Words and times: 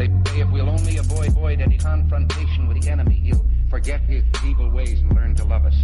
They 0.00 0.06
say 0.06 0.40
if 0.40 0.50
we'll 0.50 0.70
only 0.70 0.96
avoid, 0.96 1.28
avoid 1.28 1.60
any 1.60 1.76
confrontation 1.76 2.66
with 2.66 2.80
the 2.80 2.88
enemy, 2.88 3.16
he'll 3.16 3.44
forget 3.68 4.00
his 4.00 4.24
evil 4.46 4.70
ways 4.70 4.98
and 5.00 5.14
learn 5.14 5.34
to 5.34 5.44
love 5.44 5.66
us. 5.66 5.74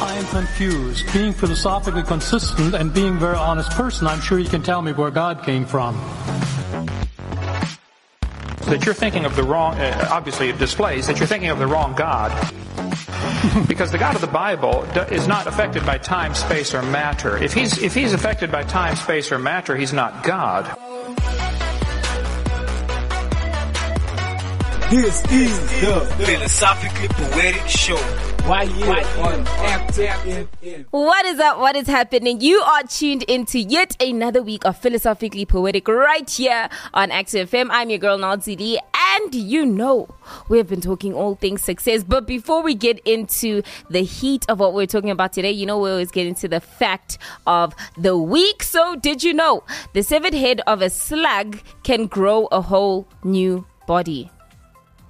I 0.00 0.14
am 0.14 0.24
confused. 0.28 1.12
Being 1.12 1.34
philosophically 1.34 2.02
consistent 2.02 2.74
and 2.74 2.94
being 2.94 3.16
a 3.16 3.18
very 3.18 3.36
honest 3.36 3.70
person, 3.72 4.06
I'm 4.06 4.22
sure 4.22 4.38
you 4.38 4.48
can 4.48 4.62
tell 4.62 4.80
me 4.80 4.92
where 4.92 5.10
God 5.10 5.42
came 5.42 5.66
from. 5.66 6.00
That 8.64 8.86
you're 8.86 8.94
thinking 8.94 9.26
of 9.26 9.36
the 9.36 9.42
wrong, 9.42 9.78
uh, 9.78 10.08
obviously 10.10 10.48
it 10.48 10.58
displays 10.58 11.06
that 11.08 11.18
you're 11.18 11.26
thinking 11.26 11.50
of 11.50 11.58
the 11.58 11.66
wrong 11.66 11.94
God. 11.94 12.32
Because 13.66 13.90
the 13.90 13.98
God 13.98 14.14
of 14.14 14.20
the 14.20 14.26
Bible 14.26 14.82
is 15.10 15.26
not 15.26 15.46
affected 15.46 15.86
by 15.86 15.98
time, 15.98 16.34
space, 16.34 16.74
or 16.74 16.82
matter. 16.82 17.36
If 17.42 17.54
he's, 17.54 17.78
if 17.82 17.94
he's 17.94 18.12
affected 18.12 18.52
by 18.52 18.64
time, 18.64 18.96
space, 18.96 19.32
or 19.32 19.38
matter, 19.38 19.76
he's 19.76 19.92
not 19.92 20.24
God. 20.24 20.66
This 24.90 25.24
is 25.30 25.60
the 25.80 26.00
Philosophically 26.18 27.08
Poetic 27.08 27.68
Show. 27.68 28.30
What 30.90 31.26
is 31.26 31.38
up? 31.38 31.58
What 31.60 31.76
is 31.76 31.86
happening? 31.86 32.40
You 32.40 32.58
are 32.60 32.82
tuned 32.82 33.22
into 33.24 33.60
yet 33.60 33.96
another 34.02 34.42
week 34.42 34.64
of 34.64 34.76
Philosophically 34.78 35.44
Poetic 35.44 35.86
right 35.86 36.28
here 36.28 36.68
on 36.92 37.10
Active 37.10 37.50
FM. 37.50 37.68
I'm 37.70 37.90
your 37.90 37.98
girl 37.98 38.18
Nazi 38.18 38.56
Lee, 38.56 38.80
and 39.10 39.34
you 39.34 39.66
know 39.66 40.08
we 40.48 40.58
have 40.58 40.68
been 40.68 40.80
talking 40.80 41.14
all 41.14 41.34
things 41.34 41.62
success. 41.62 42.04
But 42.04 42.26
before 42.26 42.62
we 42.62 42.74
get 42.74 42.98
into 43.00 43.62
the 43.88 44.02
heat 44.02 44.44
of 44.48 44.60
what 44.60 44.74
we're 44.74 44.86
talking 44.86 45.10
about 45.10 45.32
today, 45.32 45.50
you 45.50 45.66
know 45.66 45.78
we 45.78 45.90
always 45.90 46.10
get 46.10 46.26
into 46.26 46.48
the 46.48 46.60
fact 46.60 47.18
of 47.46 47.74
the 47.96 48.16
week. 48.16 48.62
So 48.62 48.96
did 48.96 49.22
you 49.22 49.34
know 49.34 49.64
the 49.92 50.02
severed 50.02 50.34
head 50.34 50.60
of 50.66 50.82
a 50.82 50.90
slug 50.90 51.60
can 51.82 52.06
grow 52.06 52.46
a 52.46 52.60
whole 52.60 53.08
new 53.24 53.66
body? 53.86 54.30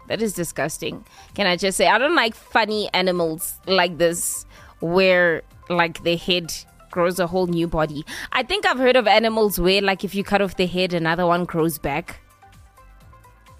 That 0.09 0.23
is 0.23 0.33
disgusting. 0.33 1.05
Can 1.35 1.47
I 1.47 1.57
just 1.57 1.77
say 1.77 1.87
I 1.87 1.99
don't 1.99 2.17
like 2.17 2.35
funny 2.35 2.89
animals 2.95 3.59
like 3.67 3.99
this 3.99 4.45
where 4.81 5.43
like 5.69 6.03
the 6.03 6.17
head 6.17 6.53
grows 6.91 7.21
a 7.21 7.27
whole 7.27 7.47
new 7.47 7.69
body. 7.69 8.05
I 8.33 8.43
think 8.43 8.67
I've 8.67 8.79
heard 8.79 8.97
of 8.97 9.07
animals 9.07 9.61
where 9.61 9.81
like 9.81 10.03
if 10.05 10.15
you 10.15 10.25
cut 10.25 10.43
off 10.43 10.57
the 10.57 10.67
head 10.67 10.93
another 10.93 11.27
one 11.27 11.45
grows 11.45 11.79
back. 11.79 12.21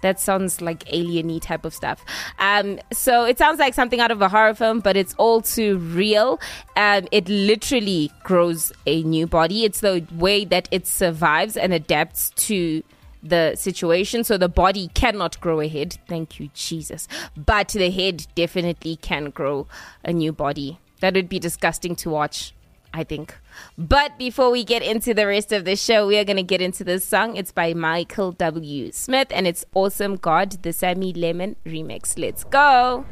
That 0.01 0.19
sounds 0.19 0.61
like 0.61 0.83
alieny 0.85 1.41
type 1.41 1.65
of 1.65 1.73
stuff. 1.73 2.03
Um, 2.39 2.79
so 2.91 3.23
it 3.23 3.37
sounds 3.37 3.59
like 3.59 3.73
something 3.73 3.99
out 3.99 4.11
of 4.11 4.21
a 4.21 4.29
horror 4.29 4.53
film, 4.53 4.79
but 4.79 4.97
it's 4.97 5.13
all 5.15 5.41
too 5.41 5.77
real. 5.77 6.39
Um, 6.75 7.07
it 7.11 7.27
literally 7.29 8.11
grows 8.23 8.71
a 8.85 9.03
new 9.03 9.27
body. 9.27 9.63
It's 9.63 9.81
the 9.81 10.05
way 10.15 10.45
that 10.45 10.67
it 10.71 10.87
survives 10.87 11.55
and 11.57 11.73
adapts 11.73 12.31
to 12.47 12.83
the 13.23 13.55
situation. 13.55 14.23
So 14.23 14.37
the 14.37 14.49
body 14.49 14.89
cannot 14.93 15.39
grow 15.39 15.61
a 15.61 15.67
head. 15.67 15.97
Thank 16.07 16.39
you, 16.39 16.49
Jesus. 16.53 17.07
But 17.35 17.69
the 17.69 17.91
head 17.91 18.25
definitely 18.35 18.95
can 18.95 19.29
grow 19.29 19.67
a 20.03 20.11
new 20.11 20.31
body. 20.31 20.79
That 21.01 21.15
would 21.15 21.29
be 21.29 21.39
disgusting 21.39 21.95
to 21.97 22.09
watch, 22.09 22.53
I 22.93 23.03
think. 23.03 23.37
But 23.77 24.17
before 24.17 24.51
we 24.51 24.63
get 24.63 24.83
into 24.83 25.13
the 25.13 25.25
rest 25.27 25.51
of 25.51 25.65
the 25.65 25.75
show, 25.75 26.07
we 26.07 26.17
are 26.17 26.25
going 26.25 26.37
to 26.37 26.43
get 26.43 26.61
into 26.61 26.83
this 26.83 27.05
song. 27.05 27.35
It's 27.37 27.51
by 27.51 27.73
Michael 27.73 28.31
W. 28.33 28.91
Smith 28.91 29.27
and 29.31 29.47
it's 29.47 29.63
Awesome 29.73 30.17
God, 30.17 30.63
the 30.63 30.73
Sammy 30.73 31.13
Lemon 31.13 31.55
remix. 31.65 32.19
Let's 32.19 32.43
go. 32.43 33.05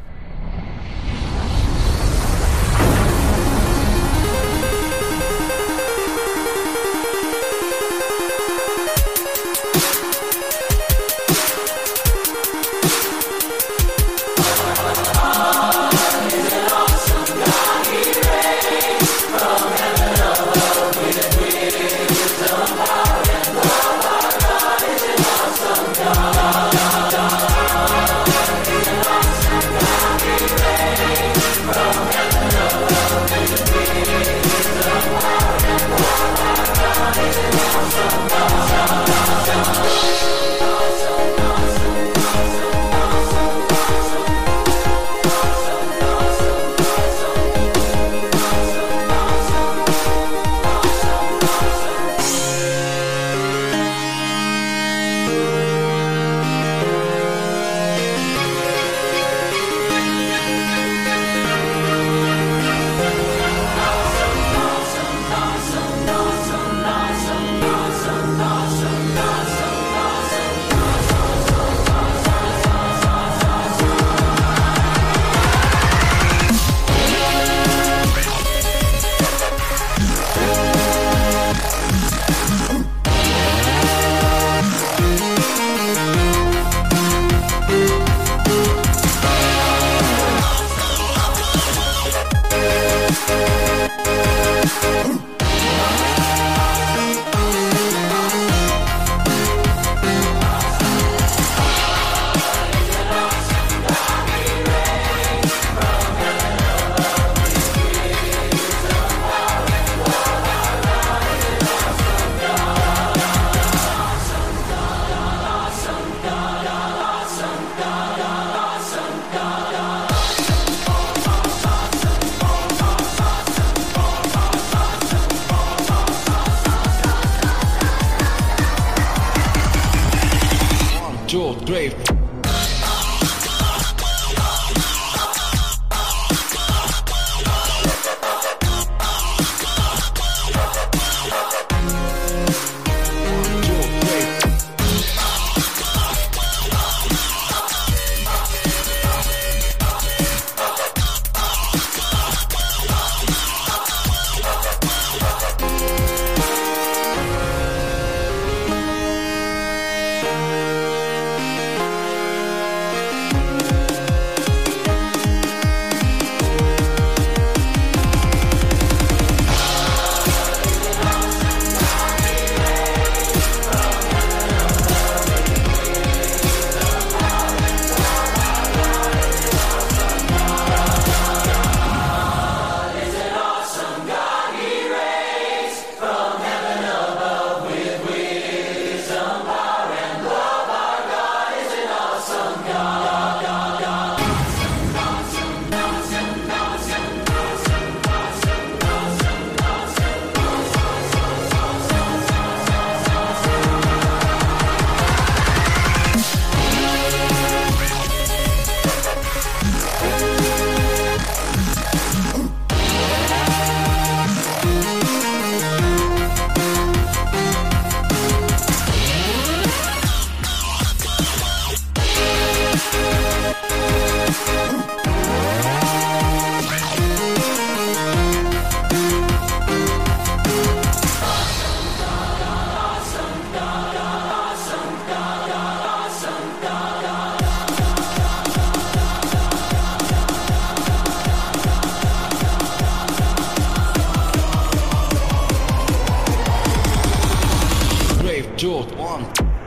George, 248.60 248.92
one. 248.98 249.59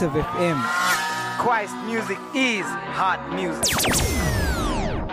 Active 0.00 0.24
FM. 0.24 0.56
Christ 1.36 1.74
music 1.84 2.16
is 2.34 2.64
hot 2.64 3.20
music. 3.34 3.76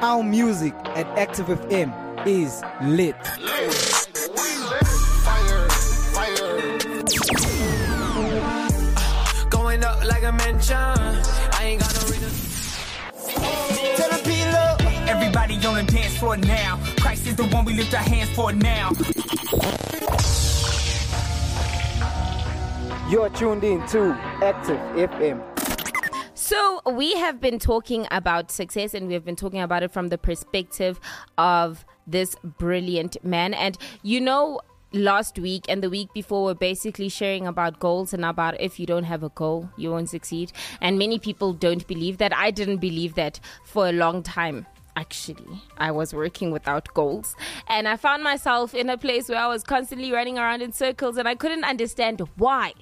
Our 0.01 0.24
music 0.24 0.74
at 0.95 1.06
Active 1.19 1.48
FM 1.48 1.92
is 2.25 2.63
lit. 2.84 3.18
Going 9.50 9.84
up 9.84 10.06
like 10.06 10.24
a 10.24 10.31
mansion. 10.31 10.78
I 10.78 11.63
ain't 11.63 11.81
got 11.81 11.94
no 11.94 12.07
reason. 12.07 12.31
Tell 13.98 14.10
them 14.10 14.24
peel 14.24 14.56
up. 14.56 14.81
Everybody 15.10 15.56
on 15.68 15.86
the 15.86 15.92
dance 15.92 16.16
floor 16.16 16.38
now. 16.38 16.80
Christ 17.01 17.28
is 17.28 17.36
the 17.36 17.48
one 17.48 17.66
we 17.66 17.74
lift 17.74 17.94
our 17.94 18.00
hands 18.00 18.30
for 18.30 18.54
now. 18.54 18.92
You're 23.09 23.30
tuned 23.30 23.63
in 23.63 23.88
to 23.88 24.12
Active 24.44 24.77
FM. 24.98 25.42
So, 26.33 26.81
we 26.86 27.13
have 27.13 27.39
been 27.39 27.57
talking 27.57 28.06
about 28.12 28.51
success 28.51 28.94
and 28.94 29.07
we 29.07 29.13
have 29.13 29.24
been 29.24 29.38
talking 29.38 29.62
about 29.62 29.81
it 29.81 29.94
from 29.94 30.09
the 30.09 30.18
perspective 30.18 31.00
of 31.38 31.86
this 32.06 32.36
brilliant 32.44 33.15
man. 33.24 33.54
And 33.54 33.77
you 34.04 34.19
know, 34.19 34.59
last 34.92 35.39
week 35.39 35.68
and 35.69 35.81
the 35.81 35.89
week 35.89 36.12
before, 36.13 36.44
we're 36.44 36.54
basically 36.56 37.07
sharing 37.07 37.48
about 37.48 37.80
goals 37.80 38.13
and 38.13 38.25
about 38.25 38.59
if 38.59 38.77
you 38.77 38.86
don't 38.86 39.06
have 39.06 39.24
a 39.24 39.30
goal, 39.30 39.69
you 39.77 39.89
won't 39.89 40.09
succeed. 40.09 40.51
And 40.81 41.00
many 41.00 41.18
people 41.18 41.54
don't 41.54 41.88
believe 41.88 42.18
that. 42.18 42.36
I 42.36 42.51
didn't 42.51 42.80
believe 42.80 43.15
that 43.15 43.39
for 43.63 43.88
a 43.88 43.94
long 43.94 44.21
time. 44.21 44.65
Actually, 44.98 45.62
I 45.77 45.92
was 45.92 46.13
working 46.13 46.51
without 46.51 46.94
goals, 46.94 47.36
and 47.69 47.88
I 47.88 47.98
found 47.98 48.24
myself 48.24 48.74
in 48.74 48.89
a 48.89 48.98
place 48.98 49.30
where 49.30 49.38
I 49.38 49.48
was 49.48 49.63
constantly 49.63 50.12
running 50.12 50.39
around 50.39 50.62
in 50.63 50.74
circles, 50.74 51.18
and 51.18 51.27
I 51.27 51.36
couldn't 51.36 51.63
understand 51.63 52.19
why 52.36 52.74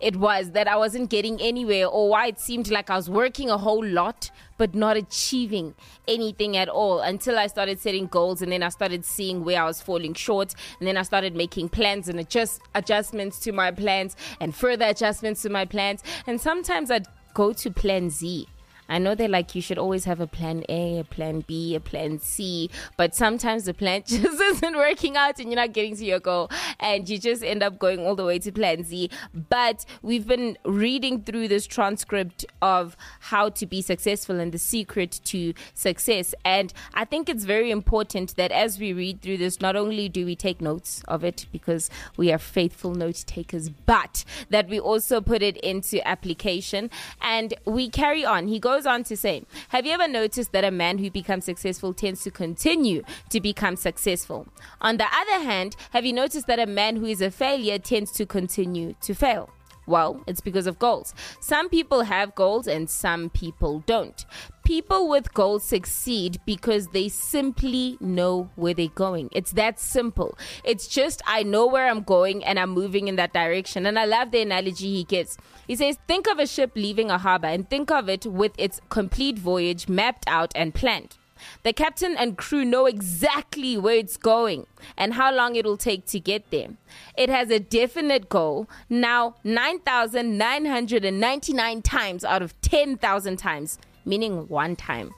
it 0.00 0.16
was 0.16 0.52
that 0.52 0.68
I 0.68 0.76
wasn't 0.76 1.10
getting 1.10 1.40
anywhere 1.40 1.86
or 1.86 2.10
why 2.10 2.28
it 2.28 2.40
seemed 2.40 2.70
like 2.70 2.90
I 2.90 2.96
was 2.96 3.08
working 3.08 3.50
a 3.50 3.58
whole 3.58 3.84
lot 3.84 4.30
but 4.58 4.74
not 4.74 4.96
achieving 4.96 5.74
anything 6.06 6.56
at 6.56 6.68
all 6.68 7.00
until 7.00 7.38
I 7.38 7.46
started 7.46 7.78
setting 7.78 8.06
goals 8.06 8.42
and 8.42 8.52
then 8.52 8.62
I 8.62 8.68
started 8.68 9.04
seeing 9.04 9.44
where 9.44 9.62
I 9.62 9.64
was 9.64 9.80
falling 9.80 10.14
short. 10.14 10.54
And 10.80 10.86
then 10.88 10.96
I 10.96 11.02
started 11.02 11.34
making 11.34 11.70
plans 11.70 12.08
and 12.08 12.18
adjust 12.20 12.60
adjustments 12.74 13.38
to 13.40 13.52
my 13.52 13.70
plans 13.70 14.16
and 14.40 14.54
further 14.54 14.86
adjustments 14.86 15.42
to 15.42 15.48
my 15.48 15.64
plans. 15.64 16.02
And 16.26 16.40
sometimes 16.40 16.90
I'd 16.90 17.06
go 17.34 17.52
to 17.52 17.70
plan 17.70 18.10
Z 18.10 18.48
I 18.88 18.98
know 18.98 19.14
they're 19.14 19.28
like 19.28 19.54
you 19.54 19.62
should 19.62 19.78
always 19.78 20.04
have 20.04 20.20
a 20.20 20.26
plan 20.26 20.64
A, 20.68 20.98
a 20.98 21.04
plan 21.04 21.44
B, 21.46 21.74
a 21.74 21.80
plan 21.80 22.18
C, 22.18 22.70
but 22.96 23.14
sometimes 23.14 23.64
the 23.64 23.74
plan 23.74 24.02
just 24.06 24.40
isn't 24.40 24.76
working 24.76 25.16
out 25.16 25.38
and 25.38 25.50
you're 25.50 25.60
not 25.60 25.72
getting 25.72 25.96
to 25.96 26.04
your 26.04 26.20
goal 26.20 26.50
and 26.80 27.08
you 27.08 27.18
just 27.18 27.42
end 27.42 27.62
up 27.62 27.78
going 27.78 28.00
all 28.06 28.16
the 28.16 28.24
way 28.24 28.38
to 28.38 28.52
plan 28.52 28.84
Z. 28.84 29.10
But 29.48 29.84
we've 30.02 30.26
been 30.26 30.56
reading 30.64 31.22
through 31.22 31.48
this 31.48 31.66
transcript 31.66 32.46
of 32.62 32.96
how 33.20 33.50
to 33.50 33.66
be 33.66 33.82
successful 33.82 34.40
and 34.40 34.52
the 34.52 34.58
secret 34.58 35.20
to 35.24 35.54
success. 35.74 36.34
And 36.44 36.72
I 36.94 37.04
think 37.04 37.28
it's 37.28 37.44
very 37.44 37.70
important 37.70 38.36
that 38.36 38.52
as 38.52 38.78
we 38.78 38.92
read 38.92 39.20
through 39.22 39.38
this, 39.38 39.60
not 39.60 39.76
only 39.76 40.08
do 40.08 40.24
we 40.24 40.36
take 40.36 40.60
notes 40.60 41.02
of 41.08 41.24
it 41.24 41.46
because 41.52 41.90
we 42.16 42.32
are 42.32 42.38
faithful 42.38 42.94
note 42.94 43.24
takers, 43.26 43.68
but 43.68 44.24
that 44.50 44.68
we 44.68 44.80
also 44.80 45.20
put 45.20 45.42
it 45.42 45.56
into 45.58 46.06
application 46.06 46.90
and 47.20 47.54
we 47.64 47.88
carry 47.90 48.24
on. 48.24 48.48
He 48.48 48.58
goes 48.58 48.77
on 48.86 49.04
to 49.04 49.16
say, 49.16 49.44
Have 49.70 49.86
you 49.86 49.92
ever 49.92 50.08
noticed 50.08 50.52
that 50.52 50.64
a 50.64 50.70
man 50.70 50.98
who 50.98 51.10
becomes 51.10 51.44
successful 51.44 51.92
tends 51.92 52.22
to 52.24 52.30
continue 52.30 53.02
to 53.30 53.40
become 53.40 53.76
successful? 53.76 54.46
On 54.80 54.96
the 54.96 55.06
other 55.06 55.44
hand, 55.44 55.76
have 55.90 56.04
you 56.04 56.12
noticed 56.12 56.46
that 56.46 56.58
a 56.58 56.66
man 56.66 56.96
who 56.96 57.06
is 57.06 57.20
a 57.20 57.30
failure 57.30 57.78
tends 57.78 58.12
to 58.12 58.26
continue 58.26 58.94
to 59.02 59.14
fail? 59.14 59.50
Well, 59.88 60.22
it's 60.26 60.42
because 60.42 60.66
of 60.66 60.78
goals. 60.78 61.14
Some 61.40 61.70
people 61.70 62.02
have 62.02 62.34
goals 62.34 62.68
and 62.68 62.88
some 62.90 63.30
people 63.30 63.82
don't. 63.86 64.24
People 64.62 65.08
with 65.08 65.32
goals 65.32 65.64
succeed 65.64 66.38
because 66.44 66.88
they 66.88 67.08
simply 67.08 67.96
know 67.98 68.50
where 68.54 68.74
they're 68.74 68.88
going. 68.88 69.30
It's 69.32 69.52
that 69.52 69.80
simple. 69.80 70.36
It's 70.62 70.88
just, 70.88 71.22
I 71.26 71.42
know 71.42 71.66
where 71.66 71.88
I'm 71.88 72.02
going 72.02 72.44
and 72.44 72.58
I'm 72.58 72.70
moving 72.70 73.08
in 73.08 73.16
that 73.16 73.32
direction. 73.32 73.86
And 73.86 73.98
I 73.98 74.04
love 74.04 74.30
the 74.30 74.42
analogy 74.42 74.94
he 74.94 75.04
gives. 75.04 75.38
He 75.66 75.74
says, 75.74 75.96
think 76.06 76.28
of 76.28 76.38
a 76.38 76.46
ship 76.46 76.72
leaving 76.74 77.10
a 77.10 77.18
harbor 77.18 77.48
and 77.48 77.68
think 77.68 77.90
of 77.90 78.08
it 78.08 78.26
with 78.26 78.52
its 78.58 78.80
complete 78.90 79.38
voyage 79.38 79.88
mapped 79.88 80.24
out 80.28 80.52
and 80.54 80.74
planned. 80.74 81.17
The 81.62 81.72
captain 81.72 82.16
and 82.16 82.36
crew 82.36 82.64
know 82.64 82.86
exactly 82.86 83.76
where 83.76 83.94
it's 83.96 84.16
going 84.16 84.66
and 84.96 85.14
how 85.14 85.32
long 85.34 85.56
it 85.56 85.64
will 85.64 85.76
take 85.76 86.06
to 86.06 86.20
get 86.20 86.50
there. 86.50 86.68
It 87.16 87.28
has 87.28 87.50
a 87.50 87.60
definite 87.60 88.28
goal. 88.28 88.68
Now, 88.88 89.34
9,999 89.44 91.82
times 91.82 92.24
out 92.24 92.42
of 92.42 92.60
10,000 92.60 93.36
times, 93.36 93.78
meaning 94.04 94.48
one 94.48 94.74
time, 94.76 95.12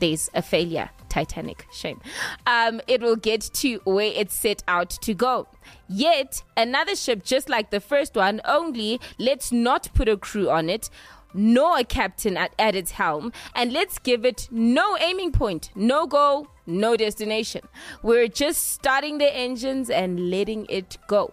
there's 0.00 0.30
a 0.34 0.42
failure. 0.42 0.90
Titanic, 1.08 1.66
shame. 1.70 2.00
Um, 2.46 2.80
it 2.88 3.02
will 3.02 3.16
get 3.16 3.42
to 3.54 3.80
where 3.84 4.10
it's 4.14 4.34
set 4.34 4.62
out 4.66 4.88
to 5.02 5.12
go. 5.12 5.46
Yet, 5.86 6.42
another 6.56 6.96
ship 6.96 7.22
just 7.22 7.50
like 7.50 7.70
the 7.70 7.80
first 7.80 8.16
one, 8.16 8.40
only 8.46 8.98
let's 9.18 9.52
not 9.52 9.90
put 9.92 10.08
a 10.08 10.16
crew 10.16 10.48
on 10.48 10.70
it 10.70 10.88
nor 11.34 11.78
a 11.78 11.84
captain 11.84 12.36
at, 12.36 12.54
at 12.58 12.74
its 12.74 12.92
helm, 12.92 13.32
and 13.54 13.72
let's 13.72 13.98
give 13.98 14.24
it 14.24 14.48
no 14.50 14.96
aiming 14.98 15.32
point, 15.32 15.70
no 15.74 16.06
goal, 16.06 16.48
no 16.66 16.96
destination. 16.96 17.62
We're 18.02 18.28
just 18.28 18.72
starting 18.72 19.18
the 19.18 19.34
engines 19.34 19.90
and 19.90 20.30
letting 20.30 20.66
it 20.68 20.98
go. 21.06 21.32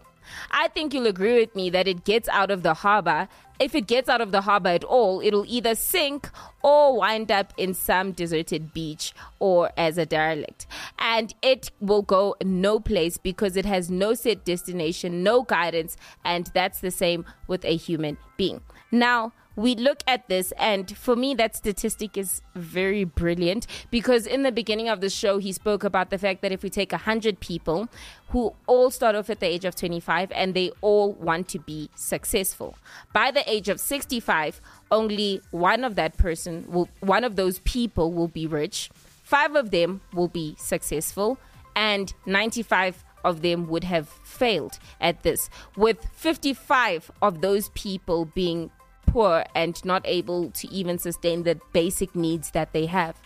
I 0.52 0.68
think 0.70 0.94
you'll 0.94 1.08
agree 1.08 1.40
with 1.40 1.56
me 1.56 1.70
that 1.72 1.88
it 1.88 2.04
gets 2.04 2.30
out 2.30 2.52
of 2.52 2.64
the 2.64 2.76
harbor. 2.76 3.28
If 3.60 3.76
it 3.76 3.88
gets 3.88 4.08
out 4.08 4.22
of 4.22 4.32
the 4.32 4.42
harbor 4.42 4.70
at 4.70 4.84
all, 4.84 5.20
it'll 5.22 5.46
either 5.46 5.76
sink 5.76 6.30
or 6.64 6.96
wind 6.96 7.32
up 7.32 7.54
in 7.58 7.74
some 7.74 8.14
deserted 8.14 8.74
beach 8.74 9.14
or 9.40 9.72
as 9.76 9.98
a 9.98 10.06
derelict. 10.06 10.66
And 10.98 11.34
it 11.42 11.72
will 11.82 12.04
go 12.04 12.36
no 12.44 12.80
place 12.80 13.18
because 13.18 13.58
it 13.58 13.66
has 13.66 13.90
no 13.90 14.14
set 14.14 14.46
destination, 14.46 15.24
no 15.24 15.44
guidance, 15.44 15.98
and 16.24 16.50
that's 16.54 16.80
the 16.80 16.92
same 16.92 17.26
with 17.48 17.66
a 17.66 17.76
human 17.76 18.18
being. 18.38 18.62
Now, 18.92 19.34
we 19.60 19.76
look 19.76 20.04
at 20.08 20.30
this, 20.30 20.54
and 20.54 20.96
for 20.96 21.18
me, 21.18 21.36
that 21.36 21.54
statistic 21.54 22.18
is 22.18 22.42
very 22.56 23.04
brilliant 23.04 23.68
because 23.92 24.26
in 24.26 24.44
the 24.44 24.54
beginning 24.54 24.88
of 24.88 25.02
the 25.02 25.10
show, 25.10 25.38
he 25.38 25.52
spoke 25.52 25.84
about 25.84 26.12
the 26.12 26.18
fact 26.18 26.42
that 26.42 26.54
if 26.54 26.64
we 26.64 26.70
take 26.70 26.94
100 26.94 27.42
people 27.42 27.90
who 28.30 28.56
all 28.68 28.90
start 28.90 29.16
off 29.16 29.30
at 29.30 29.42
the 29.42 29.46
age 29.46 29.66
of 29.66 29.76
25 29.76 30.32
and 30.32 30.54
they 30.54 30.72
all 30.80 31.12
want 31.14 31.50
to 31.50 31.60
be 31.60 31.90
successful, 31.94 32.78
by 33.12 33.32
the 33.32 33.44
age 33.52 33.68
of 33.68 33.82
65, 33.82 34.62
only 34.92 35.42
one 35.52 35.84
of 35.84 35.96
that 35.96 36.18
person 36.18 36.66
will, 36.70 36.88
one 37.02 37.26
of 37.26 37.36
those 37.36 37.60
people 37.60 38.14
will 38.14 38.30
be 38.30 38.48
rich, 38.48 38.90
five 39.24 39.56
of 39.56 39.72
them 39.72 40.00
will 40.14 40.30
be 40.30 40.56
successful, 40.58 41.38
and 41.76 42.14
95 42.26 43.04
of 43.26 43.42
them 43.42 43.68
would 43.68 43.84
have 43.84 44.08
failed 44.08 44.80
at 45.02 45.24
this, 45.24 45.50
with 45.76 46.08
55 46.14 47.12
of 47.22 47.42
those 47.42 47.68
people 47.70 48.24
being 48.24 48.72
poor 49.12 49.44
and 49.56 49.84
not 49.84 50.02
able 50.06 50.52
to 50.52 50.68
even 50.72 50.98
sustain 50.98 51.44
the 51.44 51.60
basic 51.74 52.16
needs 52.16 52.52
that 52.52 52.74
they 52.74 52.86
have. 52.86 53.20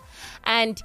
And 0.46 0.82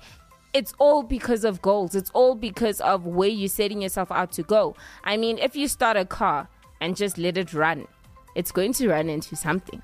it's 0.53 0.73
all 0.79 1.03
because 1.03 1.45
of 1.45 1.63
goals. 1.63 1.95
It's 1.95 2.11
all 2.11 2.35
because 2.35 2.81
of 2.81 3.07
where 3.07 3.29
you're 3.29 3.49
setting 3.49 3.83
yourself 3.83 4.11
out 4.11 4.33
to 4.33 4.43
go. 4.43 4.75
I 5.05 5.17
mean, 5.17 5.39
if 5.39 5.55
you 5.55 5.69
start 5.69 5.97
a 5.97 6.05
car 6.05 6.49
and 6.81 6.97
just 6.97 7.19
let 7.19 7.37
it 7.37 7.53
run, 7.53 7.87
it's 8.35 8.53
going 8.53 8.73
to 8.75 8.89
run 8.89 9.09
into 9.09 9.37
something. 9.37 9.83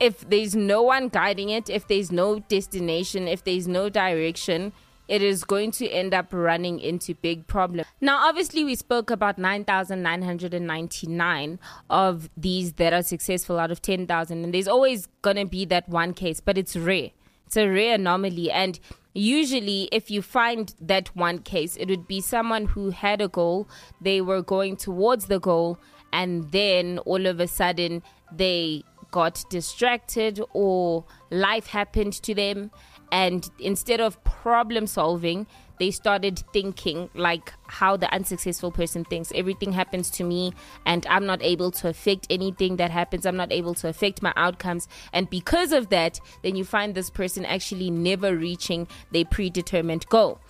If 0.00 0.28
there's 0.28 0.54
no 0.54 0.82
one 0.82 1.08
guiding 1.08 1.50
it, 1.50 1.68
if 1.68 1.88
there's 1.88 2.12
no 2.12 2.38
destination, 2.38 3.26
if 3.26 3.42
there's 3.42 3.66
no 3.66 3.88
direction, 3.88 4.72
it 5.08 5.22
is 5.22 5.44
going 5.44 5.70
to 5.72 5.88
end 5.88 6.14
up 6.14 6.28
running 6.32 6.78
into 6.78 7.14
big 7.14 7.46
problems. 7.46 7.86
Now, 8.00 8.28
obviously, 8.28 8.64
we 8.64 8.74
spoke 8.74 9.10
about 9.10 9.36
9,999 9.38 11.58
of 11.88 12.28
these 12.36 12.74
that 12.74 12.92
are 12.92 13.02
successful 13.02 13.58
out 13.58 13.70
of 13.70 13.80
10,000, 13.82 14.44
and 14.44 14.54
there's 14.54 14.68
always 14.68 15.06
going 15.22 15.36
to 15.36 15.46
be 15.46 15.64
that 15.66 15.88
one 15.88 16.14
case, 16.14 16.40
but 16.40 16.58
it's 16.58 16.76
rare. 16.76 17.10
It's 17.46 17.56
a 17.56 17.66
rare 17.66 17.94
anomaly. 17.94 18.50
And 18.50 18.78
usually, 19.14 19.88
if 19.90 20.10
you 20.10 20.20
find 20.20 20.74
that 20.80 21.16
one 21.16 21.38
case, 21.38 21.76
it 21.76 21.88
would 21.88 22.06
be 22.06 22.20
someone 22.20 22.66
who 22.66 22.90
had 22.90 23.22
a 23.22 23.28
goal, 23.28 23.66
they 24.00 24.20
were 24.20 24.42
going 24.42 24.76
towards 24.76 25.26
the 25.26 25.40
goal, 25.40 25.78
and 26.12 26.52
then 26.52 26.98
all 27.00 27.26
of 27.26 27.40
a 27.40 27.48
sudden 27.48 28.02
they 28.32 28.84
got 29.10 29.42
distracted 29.48 30.38
or 30.52 31.06
life 31.30 31.68
happened 31.68 32.12
to 32.12 32.34
them 32.34 32.70
and 33.12 33.50
instead 33.58 34.00
of 34.00 34.22
problem 34.24 34.86
solving 34.86 35.46
they 35.78 35.90
started 35.90 36.42
thinking 36.52 37.08
like 37.14 37.52
how 37.68 37.96
the 37.96 38.12
unsuccessful 38.12 38.72
person 38.72 39.04
thinks. 39.04 39.30
Everything 39.34 39.72
happens 39.72 40.10
to 40.10 40.24
me 40.24 40.52
and 40.86 41.06
i'm 41.06 41.24
not 41.24 41.42
able 41.42 41.70
to 41.70 41.88
affect 41.88 42.26
anything 42.30 42.76
that 42.76 42.90
happens. 42.90 43.24
I'm 43.26 43.36
not 43.36 43.52
able 43.52 43.74
to 43.74 43.88
affect 43.88 44.22
my 44.22 44.32
outcomes. 44.36 44.88
And 45.12 45.30
because 45.30 45.72
of 45.72 45.88
that 45.90 46.20
then 46.42 46.56
you 46.56 46.64
find 46.64 46.94
this 46.94 47.10
person 47.10 47.44
actually 47.44 47.90
never 47.90 48.36
reaching 48.36 48.88
their 49.12 49.24
predetermined 49.24 50.08
goal. 50.08 50.40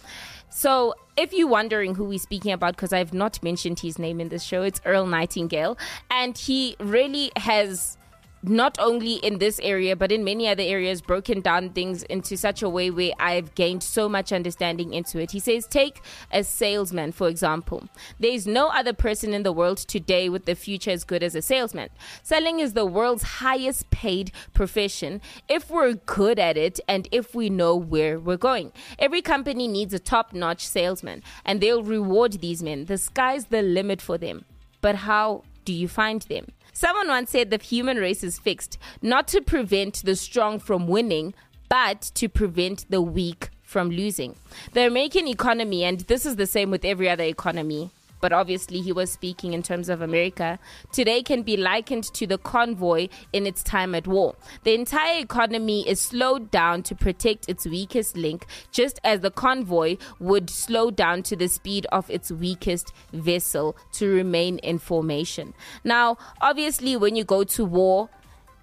So, 0.50 0.94
if 1.16 1.32
you're 1.32 1.48
wondering 1.48 1.94
who 1.94 2.04
we're 2.04 2.18
speaking 2.18 2.52
about, 2.52 2.74
because 2.74 2.92
I've 2.92 3.12
not 3.12 3.42
mentioned 3.42 3.80
his 3.80 3.98
name 3.98 4.18
in 4.18 4.28
this 4.28 4.42
show, 4.42 4.62
it's 4.62 4.80
Earl 4.84 5.06
Nightingale. 5.06 5.76
And 6.10 6.38
he 6.38 6.74
really 6.80 7.30
has 7.36 7.98
not 8.42 8.78
only 8.78 9.14
in 9.14 9.38
this 9.38 9.58
area 9.60 9.96
but 9.96 10.12
in 10.12 10.24
many 10.24 10.48
other 10.48 10.62
areas 10.62 11.00
broken 11.00 11.40
down 11.40 11.70
things 11.70 12.02
into 12.04 12.36
such 12.36 12.62
a 12.62 12.68
way 12.68 12.90
where 12.90 13.12
I've 13.18 13.54
gained 13.54 13.82
so 13.82 14.08
much 14.08 14.32
understanding 14.32 14.94
into 14.94 15.18
it. 15.18 15.30
He 15.32 15.40
says 15.40 15.66
take 15.66 16.00
a 16.32 16.44
salesman 16.44 17.12
for 17.12 17.28
example. 17.28 17.88
There's 18.18 18.46
no 18.46 18.68
other 18.68 18.92
person 18.92 19.34
in 19.34 19.42
the 19.42 19.52
world 19.52 19.78
today 19.78 20.28
with 20.28 20.44
the 20.44 20.54
future 20.54 20.90
as 20.90 21.04
good 21.04 21.22
as 21.22 21.34
a 21.34 21.42
salesman. 21.42 21.88
Selling 22.22 22.60
is 22.60 22.72
the 22.72 22.86
world's 22.86 23.22
highest 23.22 23.90
paid 23.90 24.32
profession 24.54 25.20
if 25.48 25.70
we're 25.70 25.94
good 25.94 26.38
at 26.38 26.56
it 26.56 26.80
and 26.86 27.08
if 27.10 27.34
we 27.34 27.50
know 27.50 27.74
where 27.76 28.18
we're 28.18 28.36
going. 28.36 28.72
Every 28.98 29.22
company 29.22 29.68
needs 29.68 29.94
a 29.94 29.98
top-notch 29.98 30.66
salesman 30.66 31.22
and 31.44 31.60
they'll 31.60 31.82
reward 31.82 32.34
these 32.34 32.62
men. 32.62 32.84
The 32.84 32.98
sky's 32.98 33.46
the 33.46 33.62
limit 33.62 34.00
for 34.00 34.18
them. 34.18 34.44
But 34.80 34.94
how 34.96 35.42
do 35.64 35.72
you 35.72 35.88
find 35.88 36.22
them? 36.22 36.46
Someone 36.78 37.08
once 37.08 37.30
said 37.32 37.50
the 37.50 37.60
human 37.60 37.96
race 37.96 38.22
is 38.22 38.38
fixed 38.38 38.78
not 39.02 39.26
to 39.26 39.40
prevent 39.40 39.94
the 40.04 40.14
strong 40.14 40.60
from 40.60 40.86
winning, 40.86 41.34
but 41.68 42.02
to 42.14 42.28
prevent 42.28 42.88
the 42.88 43.02
weak 43.02 43.50
from 43.64 43.90
losing. 43.90 44.36
The 44.74 44.86
American 44.86 45.26
economy, 45.26 45.82
and 45.82 45.98
this 46.02 46.24
is 46.24 46.36
the 46.36 46.46
same 46.46 46.70
with 46.70 46.84
every 46.84 47.10
other 47.10 47.24
economy, 47.24 47.90
but 48.20 48.32
obviously 48.32 48.80
he 48.80 48.92
was 48.92 49.10
speaking 49.10 49.52
in 49.52 49.62
terms 49.62 49.88
of 49.88 50.00
America, 50.00 50.58
today 50.92 51.22
can 51.22 51.42
be 51.42 51.56
likened 51.56 52.04
to 52.14 52.26
the 52.26 52.38
convoy 52.38 53.08
in 53.32 53.46
its 53.46 53.62
time 53.62 53.94
at 53.94 54.06
war. 54.06 54.34
The 54.64 54.74
entire 54.74 55.20
economy 55.20 55.88
is 55.88 56.00
slowed 56.00 56.50
down 56.50 56.82
to 56.84 56.94
protect 56.94 57.48
its 57.48 57.66
weakest 57.66 58.16
link, 58.16 58.46
just 58.72 59.00
as 59.04 59.20
the 59.20 59.30
convoy 59.30 59.96
would 60.18 60.50
slow 60.50 60.90
down 60.90 61.22
to 61.24 61.36
the 61.36 61.48
speed 61.48 61.86
of 61.92 62.08
its 62.10 62.30
weakest 62.30 62.92
vessel 63.12 63.76
to 63.92 64.08
remain 64.08 64.58
in 64.58 64.78
formation. 64.78 65.54
Now, 65.84 66.18
obviously, 66.40 66.96
when 66.96 67.16
you 67.16 67.24
go 67.24 67.44
to 67.44 67.64
war, 67.64 68.08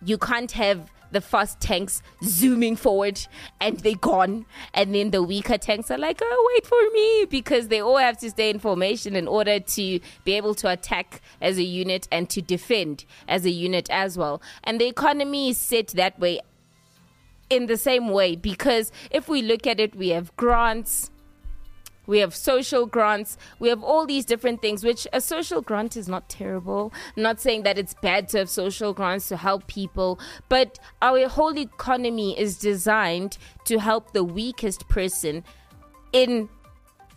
you 0.03 0.17
can't 0.17 0.51
have 0.51 0.91
the 1.11 1.21
fast 1.21 1.59
tanks 1.59 2.01
zooming 2.23 2.75
forward 2.75 3.19
and 3.61 3.79
they're 3.79 3.95
gone. 3.95 4.45
And 4.73 4.93
then 4.93 5.11
the 5.11 5.23
weaker 5.23 5.57
tanks 5.57 5.91
are 5.91 5.97
like, 5.97 6.19
oh, 6.21 6.51
wait 6.53 6.65
for 6.65 6.81
me 6.93 7.25
because 7.29 7.67
they 7.67 7.81
all 7.81 7.97
have 7.97 8.17
to 8.19 8.29
stay 8.29 8.49
in 8.49 8.59
formation 8.59 9.15
in 9.15 9.27
order 9.27 9.59
to 9.59 9.99
be 10.23 10.33
able 10.33 10.55
to 10.55 10.69
attack 10.69 11.21
as 11.41 11.57
a 11.57 11.63
unit 11.63 12.07
and 12.11 12.29
to 12.29 12.41
defend 12.41 13.05
as 13.27 13.45
a 13.45 13.51
unit 13.51 13.89
as 13.89 14.17
well. 14.17 14.41
And 14.63 14.79
the 14.79 14.87
economy 14.87 15.49
is 15.49 15.57
set 15.57 15.87
that 15.89 16.19
way 16.19 16.39
in 17.49 17.67
the 17.67 17.77
same 17.77 18.09
way 18.09 18.35
because 18.35 18.91
if 19.11 19.29
we 19.29 19.41
look 19.41 19.67
at 19.67 19.79
it, 19.79 19.95
we 19.95 20.09
have 20.09 20.35
grants 20.35 21.11
we 22.07 22.19
have 22.19 22.35
social 22.35 22.85
grants, 22.85 23.37
we 23.59 23.69
have 23.69 23.83
all 23.83 24.05
these 24.05 24.25
different 24.25 24.61
things, 24.61 24.83
which 24.83 25.07
a 25.13 25.21
social 25.21 25.61
grant 25.61 25.97
is 25.97 26.07
not 26.07 26.29
terrible. 26.29 26.93
I'm 27.15 27.23
not 27.23 27.39
saying 27.39 27.63
that 27.63 27.77
it's 27.77 27.93
bad 27.93 28.29
to 28.29 28.39
have 28.39 28.49
social 28.49 28.93
grants 28.93 29.27
to 29.29 29.37
help 29.37 29.67
people, 29.67 30.19
but 30.49 30.79
our 31.01 31.27
whole 31.27 31.57
economy 31.57 32.39
is 32.39 32.57
designed 32.57 33.37
to 33.65 33.79
help 33.79 34.13
the 34.13 34.23
weakest 34.23 34.87
person 34.87 35.43
in 36.13 36.49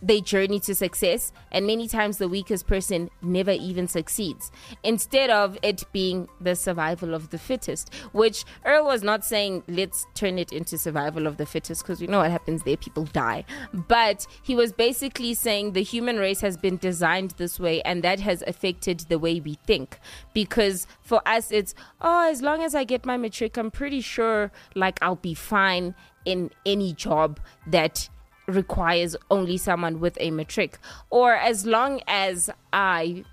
they 0.01 0.21
journey 0.21 0.59
to 0.61 0.73
success, 0.75 1.31
and 1.51 1.67
many 1.67 1.87
times 1.87 2.17
the 2.17 2.29
weakest 2.29 2.67
person 2.67 3.09
never 3.21 3.51
even 3.51 3.87
succeeds. 3.87 4.51
Instead 4.83 5.29
of 5.29 5.57
it 5.61 5.83
being 5.91 6.27
the 6.39 6.55
survival 6.55 7.13
of 7.13 7.29
the 7.29 7.37
fittest, 7.37 7.93
which 8.11 8.45
Earl 8.65 8.85
was 8.85 9.03
not 9.03 9.25
saying, 9.25 9.63
let's 9.67 10.05
turn 10.13 10.39
it 10.39 10.51
into 10.51 10.77
survival 10.77 11.27
of 11.27 11.37
the 11.37 11.45
fittest, 11.45 11.83
because 11.83 12.01
we 12.01 12.07
know 12.07 12.19
what 12.19 12.31
happens 12.31 12.63
there, 12.63 12.77
people 12.77 13.05
die. 13.05 13.43
But 13.73 14.25
he 14.41 14.55
was 14.55 14.71
basically 14.71 15.33
saying 15.33 15.73
the 15.73 15.83
human 15.83 16.17
race 16.17 16.41
has 16.41 16.57
been 16.57 16.77
designed 16.77 17.31
this 17.31 17.59
way, 17.59 17.81
and 17.81 18.03
that 18.03 18.19
has 18.19 18.43
affected 18.47 19.01
the 19.01 19.19
way 19.19 19.39
we 19.39 19.57
think. 19.65 19.99
Because 20.33 20.87
for 21.01 21.21
us, 21.27 21.51
it's, 21.51 21.75
oh, 22.01 22.29
as 22.29 22.41
long 22.41 22.63
as 22.63 22.75
I 22.75 22.83
get 22.83 23.05
my 23.05 23.17
matric, 23.17 23.57
I'm 23.57 23.71
pretty 23.71 24.01
sure 24.01 24.51
like 24.75 24.99
I'll 25.01 25.15
be 25.15 25.33
fine 25.33 25.95
in 26.25 26.51
any 26.65 26.93
job 26.93 27.39
that 27.67 28.09
requires 28.49 29.15
only 29.29 29.57
someone 29.57 29.99
with 29.99 30.17
a 30.19 30.31
matric, 30.31 30.79
or 31.09 31.33
as 31.33 31.65
long 31.65 32.01
as 32.07 32.49
I 32.73 33.23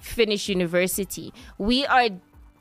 finish 0.00 0.48
university. 0.48 1.32
We 1.58 1.86
are 1.86 2.08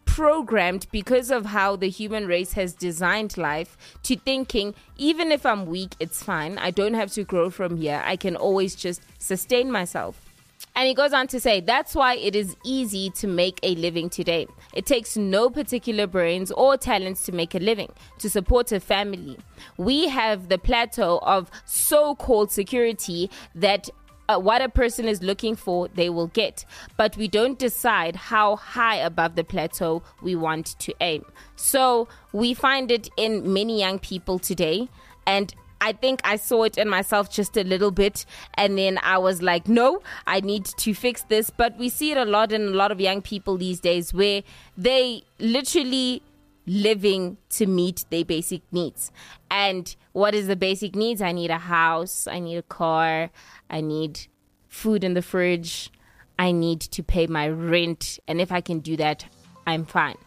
programmed 0.05 0.87
because 0.91 1.31
of 1.31 1.45
how 1.45 1.75
the 1.75 1.87
human 1.87 2.27
race 2.27 2.53
has 2.53 2.73
designed 2.73 3.37
life 3.37 3.77
to 4.03 4.17
thinking 4.17 4.75
even 4.97 5.31
if 5.31 5.45
I'm 5.45 5.65
weak, 5.65 5.95
it's 5.99 6.21
fine. 6.21 6.57
I 6.57 6.71
don't 6.71 6.95
have 6.95 7.11
to 7.13 7.23
grow 7.23 7.49
from 7.49 7.77
here. 7.77 8.01
I 8.03 8.17
can 8.17 8.35
always 8.35 8.75
just 8.75 9.01
sustain 9.19 9.71
myself. 9.71 10.28
And 10.75 10.87
he 10.87 10.93
goes 10.93 11.11
on 11.11 11.27
to 11.27 11.39
say 11.39 11.59
that's 11.59 11.93
why 11.93 12.15
it 12.15 12.35
is 12.35 12.55
easy 12.63 13.09
to 13.11 13.27
make 13.27 13.59
a 13.63 13.75
living 13.75 14.09
today. 14.09 14.47
It 14.73 14.85
takes 14.85 15.17
no 15.17 15.49
particular 15.49 16.07
brains 16.07 16.51
or 16.51 16.77
talents 16.77 17.25
to 17.25 17.31
make 17.31 17.53
a 17.53 17.59
living, 17.59 17.91
to 18.19 18.29
support 18.29 18.71
a 18.71 18.79
family. 18.79 19.37
We 19.77 20.07
have 20.07 20.47
the 20.47 20.57
plateau 20.57 21.19
of 21.23 21.51
so 21.65 22.15
called 22.15 22.51
security 22.51 23.29
that 23.55 23.89
uh, 24.29 24.39
what 24.39 24.61
a 24.61 24.69
person 24.69 25.05
is 25.05 25.23
looking 25.23 25.55
for, 25.55 25.87
they 25.89 26.09
will 26.09 26.27
get. 26.27 26.63
But 26.97 27.17
we 27.17 27.27
don't 27.27 27.57
decide 27.57 28.15
how 28.15 28.55
high 28.55 28.97
above 28.97 29.35
the 29.35 29.43
plateau 29.43 30.03
we 30.21 30.35
want 30.35 30.79
to 30.79 30.93
aim. 31.01 31.25
So 31.55 32.07
we 32.31 32.53
find 32.53 32.91
it 32.91 33.09
in 33.17 33.51
many 33.51 33.79
young 33.79 33.97
people 33.99 34.37
today. 34.37 34.87
And 35.25 35.53
I 35.81 35.93
think 35.93 36.21
I 36.23 36.35
saw 36.35 36.63
it 36.63 36.77
in 36.77 36.89
myself 36.89 37.29
just 37.29 37.57
a 37.57 37.63
little 37.63 37.91
bit. 37.91 38.25
And 38.55 38.77
then 38.77 38.99
I 39.01 39.17
was 39.17 39.41
like, 39.41 39.67
no, 39.67 40.01
I 40.27 40.41
need 40.41 40.65
to 40.65 40.93
fix 40.93 41.23
this. 41.23 41.49
But 41.49 41.77
we 41.77 41.89
see 41.89 42.11
it 42.11 42.17
a 42.17 42.25
lot 42.25 42.51
in 42.51 42.61
a 42.61 42.71
lot 42.71 42.91
of 42.91 42.99
young 42.99 43.21
people 43.21 43.57
these 43.57 43.79
days 43.79 44.13
where 44.13 44.43
they 44.77 45.23
literally 45.39 46.21
living 46.65 47.37
to 47.49 47.65
meet 47.65 48.05
their 48.11 48.23
basic 48.23 48.61
needs. 48.71 49.11
And 49.49 49.95
what 50.11 50.35
is 50.35 50.47
the 50.47 50.55
basic 50.55 50.95
needs? 50.95 51.21
I 51.21 51.31
need 51.31 51.49
a 51.49 51.57
house, 51.57 52.27
I 52.27 52.39
need 52.39 52.57
a 52.57 52.63
car, 52.63 53.31
I 53.69 53.81
need 53.81 54.27
food 54.67 55.03
in 55.03 55.15
the 55.15 55.23
fridge, 55.23 55.91
I 56.37 56.51
need 56.51 56.79
to 56.81 57.01
pay 57.01 57.25
my 57.25 57.49
rent. 57.49 58.19
And 58.27 58.39
if 58.39 58.51
I 58.51 58.61
can 58.61 58.79
do 58.79 58.95
that, 58.97 59.25
I'm 59.65 59.85
fine. 59.85 60.17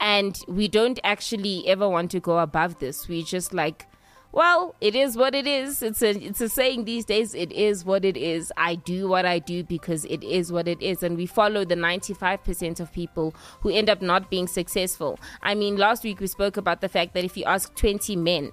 And 0.00 0.36
we 0.48 0.66
don't 0.66 0.98
actually 1.04 1.68
ever 1.68 1.88
want 1.88 2.10
to 2.10 2.20
go 2.20 2.40
above 2.40 2.80
this. 2.80 3.06
We 3.06 3.22
just 3.22 3.54
like, 3.54 3.86
well, 4.32 4.74
it 4.80 4.96
is 4.96 5.14
what 5.14 5.34
it 5.34 5.46
is. 5.46 5.82
It's 5.82 6.02
a 6.02 6.10
it's 6.10 6.40
a 6.40 6.48
saying 6.48 6.86
these 6.86 7.04
days. 7.04 7.34
It 7.34 7.52
is 7.52 7.84
what 7.84 8.02
it 8.02 8.16
is. 8.16 8.50
I 8.56 8.76
do 8.76 9.06
what 9.06 9.26
I 9.26 9.38
do 9.38 9.62
because 9.62 10.06
it 10.06 10.24
is 10.24 10.50
what 10.50 10.66
it 10.66 10.80
is, 10.80 11.02
and 11.02 11.18
we 11.18 11.26
follow 11.26 11.66
the 11.66 11.76
ninety 11.76 12.14
five 12.14 12.42
percent 12.42 12.80
of 12.80 12.90
people 12.92 13.34
who 13.60 13.68
end 13.68 13.90
up 13.90 14.00
not 14.00 14.30
being 14.30 14.46
successful. 14.46 15.20
I 15.42 15.54
mean, 15.54 15.76
last 15.76 16.02
week 16.02 16.18
we 16.18 16.26
spoke 16.26 16.56
about 16.56 16.80
the 16.80 16.88
fact 16.88 17.12
that 17.12 17.24
if 17.24 17.36
you 17.36 17.44
ask 17.44 17.74
twenty 17.74 18.16
men, 18.16 18.52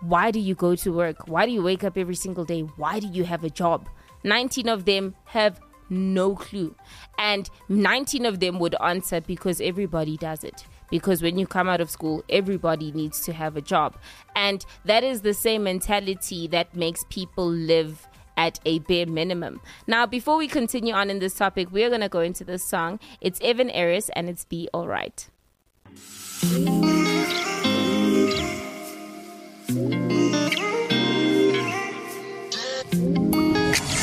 why 0.00 0.30
do 0.30 0.40
you 0.40 0.54
go 0.54 0.74
to 0.76 0.92
work? 0.92 1.28
Why 1.28 1.44
do 1.44 1.52
you 1.52 1.62
wake 1.62 1.84
up 1.84 1.98
every 1.98 2.16
single 2.16 2.46
day? 2.46 2.62
Why 2.62 3.00
do 3.00 3.06
you 3.08 3.24
have 3.24 3.44
a 3.44 3.50
job? 3.50 3.86
Nineteen 4.24 4.68
of 4.68 4.86
them 4.86 5.14
have 5.26 5.60
no 5.90 6.34
clue, 6.34 6.74
and 7.18 7.50
nineteen 7.68 8.24
of 8.24 8.40
them 8.40 8.58
would 8.58 8.76
answer 8.80 9.20
because 9.20 9.60
everybody 9.60 10.16
does 10.16 10.42
it 10.42 10.64
because 10.90 11.22
when 11.22 11.38
you 11.38 11.46
come 11.46 11.68
out 11.68 11.80
of 11.80 11.90
school, 11.90 12.24
everybody 12.28 12.92
needs 12.92 13.20
to 13.22 13.32
have 13.32 13.56
a 13.56 13.60
job. 13.60 13.96
And 14.34 14.64
that 14.84 15.04
is 15.04 15.22
the 15.22 15.34
same 15.34 15.64
mentality 15.64 16.46
that 16.48 16.74
makes 16.74 17.04
people 17.08 17.48
live 17.48 18.06
at 18.36 18.58
a 18.64 18.78
bare 18.80 19.06
minimum. 19.06 19.60
Now, 19.86 20.06
before 20.06 20.36
we 20.36 20.48
continue 20.48 20.94
on 20.94 21.10
in 21.10 21.18
this 21.18 21.34
topic, 21.34 21.68
we're 21.70 21.90
going 21.90 22.00
to 22.00 22.08
go 22.08 22.20
into 22.20 22.44
this 22.44 22.64
song. 22.64 22.98
It's 23.20 23.38
Evan 23.42 23.70
Eris 23.70 24.08
and 24.16 24.28
it's 24.28 24.44
Be 24.44 24.68
Alright. 24.72 25.28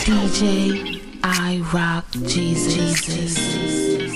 DJ 0.05 1.01
I 1.23 1.59
Rock 1.73 2.05
Jesus. 2.27 4.06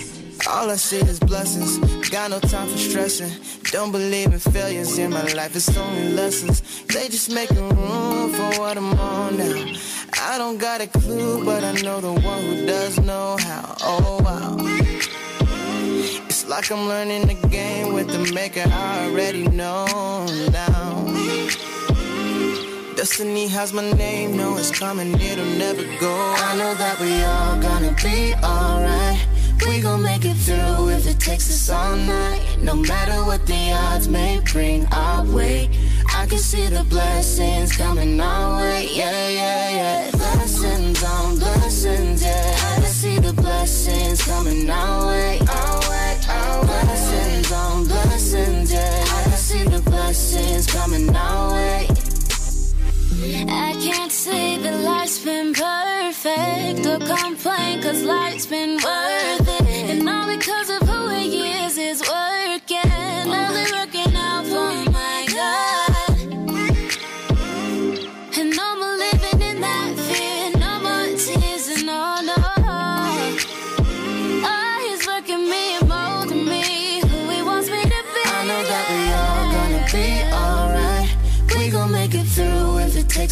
All 0.52 0.70
I 0.70 0.76
see 0.76 0.98
is 0.98 1.18
blessings. 1.18 1.78
Got 2.10 2.32
no 2.32 2.40
time 2.40 2.68
for 2.68 2.78
stressing. 2.78 3.32
Don't 3.72 3.94
believe 3.94 4.34
in 4.34 4.40
failures 4.40 4.98
in 4.98 5.12
my 5.12 5.24
life. 5.32 5.56
It's 5.56 5.78
only 5.78 6.10
lessons. 6.10 6.62
They 6.88 7.08
just 7.08 7.32
making 7.34 7.70
room 7.70 8.34
for 8.34 8.60
what 8.60 8.76
I'm 8.76 8.92
on 9.00 9.38
now. 9.38 9.74
I 10.22 10.38
don't 10.38 10.58
got 10.58 10.82
a 10.82 10.88
clue, 10.88 11.46
but 11.46 11.64
I 11.64 11.72
know 11.82 12.02
the 12.02 12.12
one 12.12 12.42
who 12.44 12.66
does 12.66 13.00
know 13.00 13.38
how. 13.40 13.78
Oh 13.82 14.20
wow. 14.26 14.58
It's 16.28 16.46
like 16.50 16.70
I'm 16.70 16.86
learning 16.90 17.28
the 17.28 17.48
game 17.48 17.94
with 17.94 18.08
the 18.10 18.34
maker 18.34 18.66
I 18.68 19.06
already 19.06 19.48
know 19.48 19.86
now. 20.52 21.06
Destiny 22.98 23.48
has 23.48 23.72
my 23.72 23.90
name, 23.94 24.36
no, 24.36 24.58
it's 24.58 24.70
coming, 24.70 25.14
it'll 25.14 25.46
never 25.58 25.84
go. 26.00 26.14
I 26.38 26.58
know 26.58 26.76
that 26.76 27.00
we 27.00 27.24
all 27.24 27.60
gonna 27.62 27.96
be 28.04 28.34
alright. 28.44 29.21
Takes 31.22 31.50
us 31.50 31.70
all 31.70 31.96
night. 31.96 32.42
No 32.62 32.76
matter 32.76 33.24
what 33.26 33.46
the 33.46 33.74
odds 33.74 34.08
may 34.08 34.40
bring 34.52 34.86
our 34.92 35.24
way. 35.26 35.70
I 36.14 36.26
can 36.26 36.40
see 36.40 36.68
the 36.68 36.84
blessings 36.86 37.78
coming 37.78 38.20
our 38.20 38.58
way, 38.58 38.88
yeah, 38.92 39.30
yeah, 39.30 39.70
yeah. 39.70 40.12
Blessings 40.12 41.04
on 41.04 41.38
blessings, 41.38 42.24
yeah. 42.24 42.56
I 42.72 42.82
can 42.82 42.92
see 43.02 43.20
the 43.20 43.34
blessings 43.34 44.24
coming 44.24 44.70
our 44.70 45.08
way, 45.08 45.40
our 45.40 45.80
way, 45.90 46.20
our 46.28 46.62
way. 46.62 46.68
Blessings 46.68 47.52
on 47.52 47.86
blessings, 47.86 48.74
yeah. 48.74 49.06
I 49.08 49.24
can 49.24 49.38
see 49.38 49.64
the 49.64 49.82
blessings 49.82 50.68
coming 50.68 51.16
our 51.16 51.54
way. 51.54 51.88
I 53.48 53.76
can't 53.80 54.12
say 54.12 54.58
that 54.58 54.80
life's 54.82 55.24
been 55.24 55.54
perfect 55.54 56.86
or 56.86 56.98
complain 57.00 57.82
cause 57.82 58.04
life's 58.04 58.46
been 58.46 58.76
worth 58.76 59.48
it. 59.48 59.90
And 59.92 60.10
all 60.10 60.28
because 60.28 60.70
of 60.70 60.81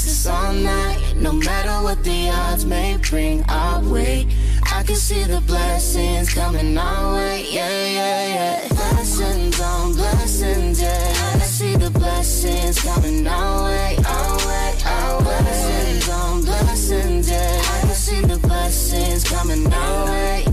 it 0.08 0.30
all 0.30 0.54
night. 0.54 1.16
No 1.16 1.32
matter 1.32 1.84
what 1.84 2.04
the 2.04 2.30
odds 2.30 2.66
may 2.66 2.98
bring 2.98 3.44
our 3.50 3.82
way. 3.84 4.28
I 4.72 4.84
can 4.84 4.96
see 4.96 5.24
the 5.24 5.42
blessings 5.42 6.34
coming 6.34 6.78
our 6.78 7.16
way, 7.16 7.46
yeah, 7.50 7.86
yeah, 7.86 8.28
yeah. 8.36 8.68
Blessings 8.70 9.60
on 9.60 9.94
blessings, 9.94 10.82
yeah. 10.82 11.14
I 11.28 11.32
can 11.32 11.42
see 11.42 11.76
the 11.76 11.90
blessings 11.90 12.80
coming 12.82 13.28
our 13.28 13.66
way, 13.66 13.98
our 14.06 14.38
way, 14.48 14.74
our 14.86 15.18
way. 15.20 15.26
Blessings 15.26 16.10
on 16.10 16.42
blessings, 16.44 17.30
yeah. 17.30 17.62
I 17.64 17.80
can 17.82 17.96
see 17.96 18.22
the 18.22 18.38
blessings 18.48 19.24
coming 19.30 19.74
our 19.74 20.06
way. 20.06 20.46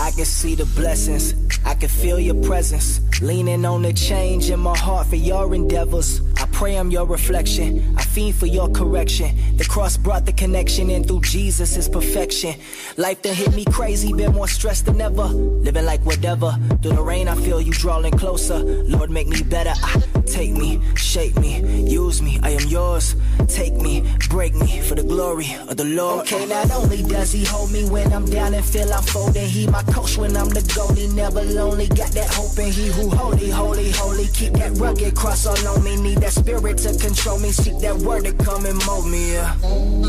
I 0.00 0.10
can 0.10 0.24
see 0.24 0.54
the 0.54 0.64
blessings. 0.64 1.34
I 1.64 1.74
can 1.74 1.88
feel 1.88 2.18
your 2.18 2.42
presence. 2.42 3.00
Leaning 3.20 3.64
on 3.64 3.82
the 3.82 3.92
change 3.92 4.50
in 4.50 4.58
my 4.60 4.76
heart 4.76 5.06
for 5.06 5.16
your 5.16 5.54
endeavors. 5.54 6.20
Pray 6.60 6.76
I'm 6.76 6.90
your 6.90 7.06
reflection. 7.06 7.96
I 7.96 8.02
fiend 8.04 8.34
for 8.34 8.44
your 8.44 8.68
correction. 8.68 9.56
The 9.56 9.64
cross 9.64 9.96
brought 9.96 10.26
the 10.26 10.32
connection 10.34 10.90
in 10.90 11.04
through 11.04 11.22
Jesus 11.22 11.74
is 11.78 11.88
perfection. 11.88 12.54
Life 12.98 13.22
done 13.22 13.34
hit 13.34 13.54
me 13.54 13.64
crazy, 13.64 14.12
been 14.12 14.34
more 14.34 14.46
stressed 14.46 14.84
than 14.84 15.00
ever. 15.00 15.24
Living 15.24 15.86
like 15.86 16.04
whatever. 16.04 16.54
Through 16.82 16.96
the 16.96 17.02
rain, 17.02 17.28
I 17.28 17.34
feel 17.36 17.62
you 17.62 17.72
drawing 17.72 18.12
closer. 18.12 18.58
Lord, 18.58 19.08
make 19.10 19.26
me 19.26 19.42
better. 19.42 19.72
I 19.72 20.02
take 20.30 20.52
me, 20.52 20.80
shape 20.94 21.36
me, 21.38 21.60
use 21.90 22.22
me. 22.22 22.38
I 22.42 22.50
am 22.50 22.68
yours. 22.68 23.16
Take 23.48 23.74
me, 23.74 24.04
break 24.28 24.54
me 24.54 24.80
for 24.80 24.94
the 24.94 25.02
glory 25.02 25.56
of 25.68 25.76
the 25.76 25.84
Lord. 25.84 26.20
Okay, 26.22 26.46
not 26.46 26.70
only 26.70 27.02
does 27.02 27.32
he 27.32 27.44
hold 27.44 27.72
me 27.72 27.88
when 27.88 28.12
I'm 28.12 28.24
down 28.26 28.54
and 28.54 28.64
feel 28.64 28.92
I'm 28.92 29.02
folding, 29.02 29.48
he 29.48 29.66
my 29.66 29.82
coach 29.84 30.16
when 30.16 30.36
I'm 30.36 30.48
the 30.48 30.60
goalie. 30.60 31.12
Never 31.14 31.42
lonely, 31.42 31.88
got 31.88 32.12
that 32.12 32.32
hope 32.32 32.58
in 32.58 32.72
he 32.72 32.86
who 32.86 33.10
holy, 33.10 33.50
holy, 33.50 33.90
holy. 33.90 34.26
Keep 34.28 34.54
that 34.54 34.72
rugged 34.78 35.14
cross 35.16 35.46
all 35.46 35.68
on 35.68 35.82
me. 35.82 35.96
Need 36.00 36.18
that 36.18 36.32
spirit 36.32 36.78
to 36.78 36.96
control 36.98 37.38
me. 37.38 37.50
Seek 37.50 37.78
that 37.80 37.96
word 37.96 38.24
to 38.24 38.32
come 38.32 38.66
and 38.66 38.78
mold 38.86 39.06
me. 39.06 39.32
Yeah, 39.32 39.54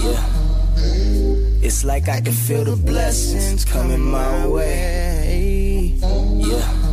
yeah. 0.05 0.41
It's 1.63 1.83
like 1.83 2.09
I 2.09 2.21
can 2.21 2.33
feel 2.33 2.65
the 2.65 2.75
blessings 2.75 3.65
coming 3.65 4.01
my 4.01 4.47
way. 4.47 5.95
Yeah. 6.37 6.91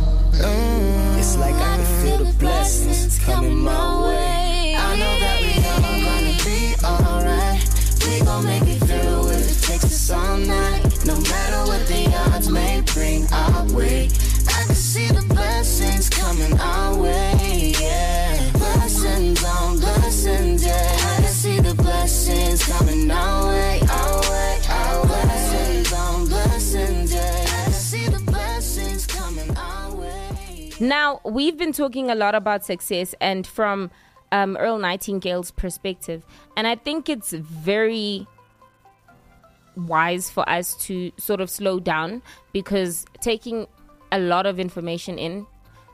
It's 1.19 1.37
like 1.37 1.55
I 1.55 1.78
feel 2.01 2.23
the 2.23 2.33
blessings 2.33 3.19
coming 3.19 3.59
my 3.59 4.07
way. 4.07 4.75
I 4.77 4.95
know 5.01 5.19
that 5.23 5.37
we 5.41 5.51
all 5.69 5.81
gonna 6.07 6.35
be 6.45 6.61
alright. 6.83 7.61
We 8.05 8.25
gon' 8.25 8.45
make 8.45 8.67
it 8.67 8.79
through 8.87 9.29
if 9.31 9.51
it 9.51 9.61
takes 9.67 9.85
us 9.85 10.09
all 10.11 10.37
night. 10.37 10.83
No 11.05 11.15
matter 11.15 11.59
what 11.69 11.85
the 11.87 12.03
odds 12.31 12.49
may 12.49 12.81
bring 12.93 13.27
our 13.31 13.65
way. 13.73 14.09
I 14.47 14.63
can 14.65 14.75
see 14.75 15.07
the 15.07 15.25
blessings 15.33 16.09
coming 16.09 16.59
our 16.59 16.97
way, 16.97 17.08
Now, 30.79 31.19
we've 31.25 31.57
been 31.57 31.73
talking 31.73 32.09
a 32.09 32.15
lot 32.15 32.35
about 32.35 32.63
success 32.63 33.13
and 33.19 33.45
from 33.45 33.91
um, 34.31 34.55
Earl 34.57 34.77
Nightingale's 34.77 35.51
perspective. 35.51 36.25
And 36.55 36.67
I 36.67 36.75
think 36.75 37.09
it's 37.09 37.31
very 37.31 38.25
wise 39.75 40.29
for 40.29 40.47
us 40.49 40.75
to 40.75 41.11
sort 41.17 41.41
of 41.41 41.49
slow 41.49 41.79
down 41.79 42.21
because 42.53 43.05
taking 43.21 43.67
a 44.11 44.19
lot 44.19 44.45
of 44.45 44.59
information 44.59 45.17
in 45.17 45.45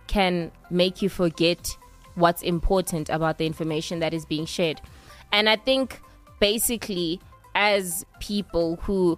can 0.07 0.51
make 0.69 1.01
you 1.01 1.09
forget 1.09 1.75
what's 2.13 2.43
important 2.43 3.09
about 3.09 3.39
the 3.39 3.45
information 3.45 3.99
that 3.99 4.13
is 4.13 4.25
being 4.25 4.45
shared. 4.45 4.81
And 5.31 5.49
I 5.49 5.55
think 5.55 5.99
basically, 6.39 7.19
as 7.55 8.05
people 8.19 8.77
who 8.83 9.17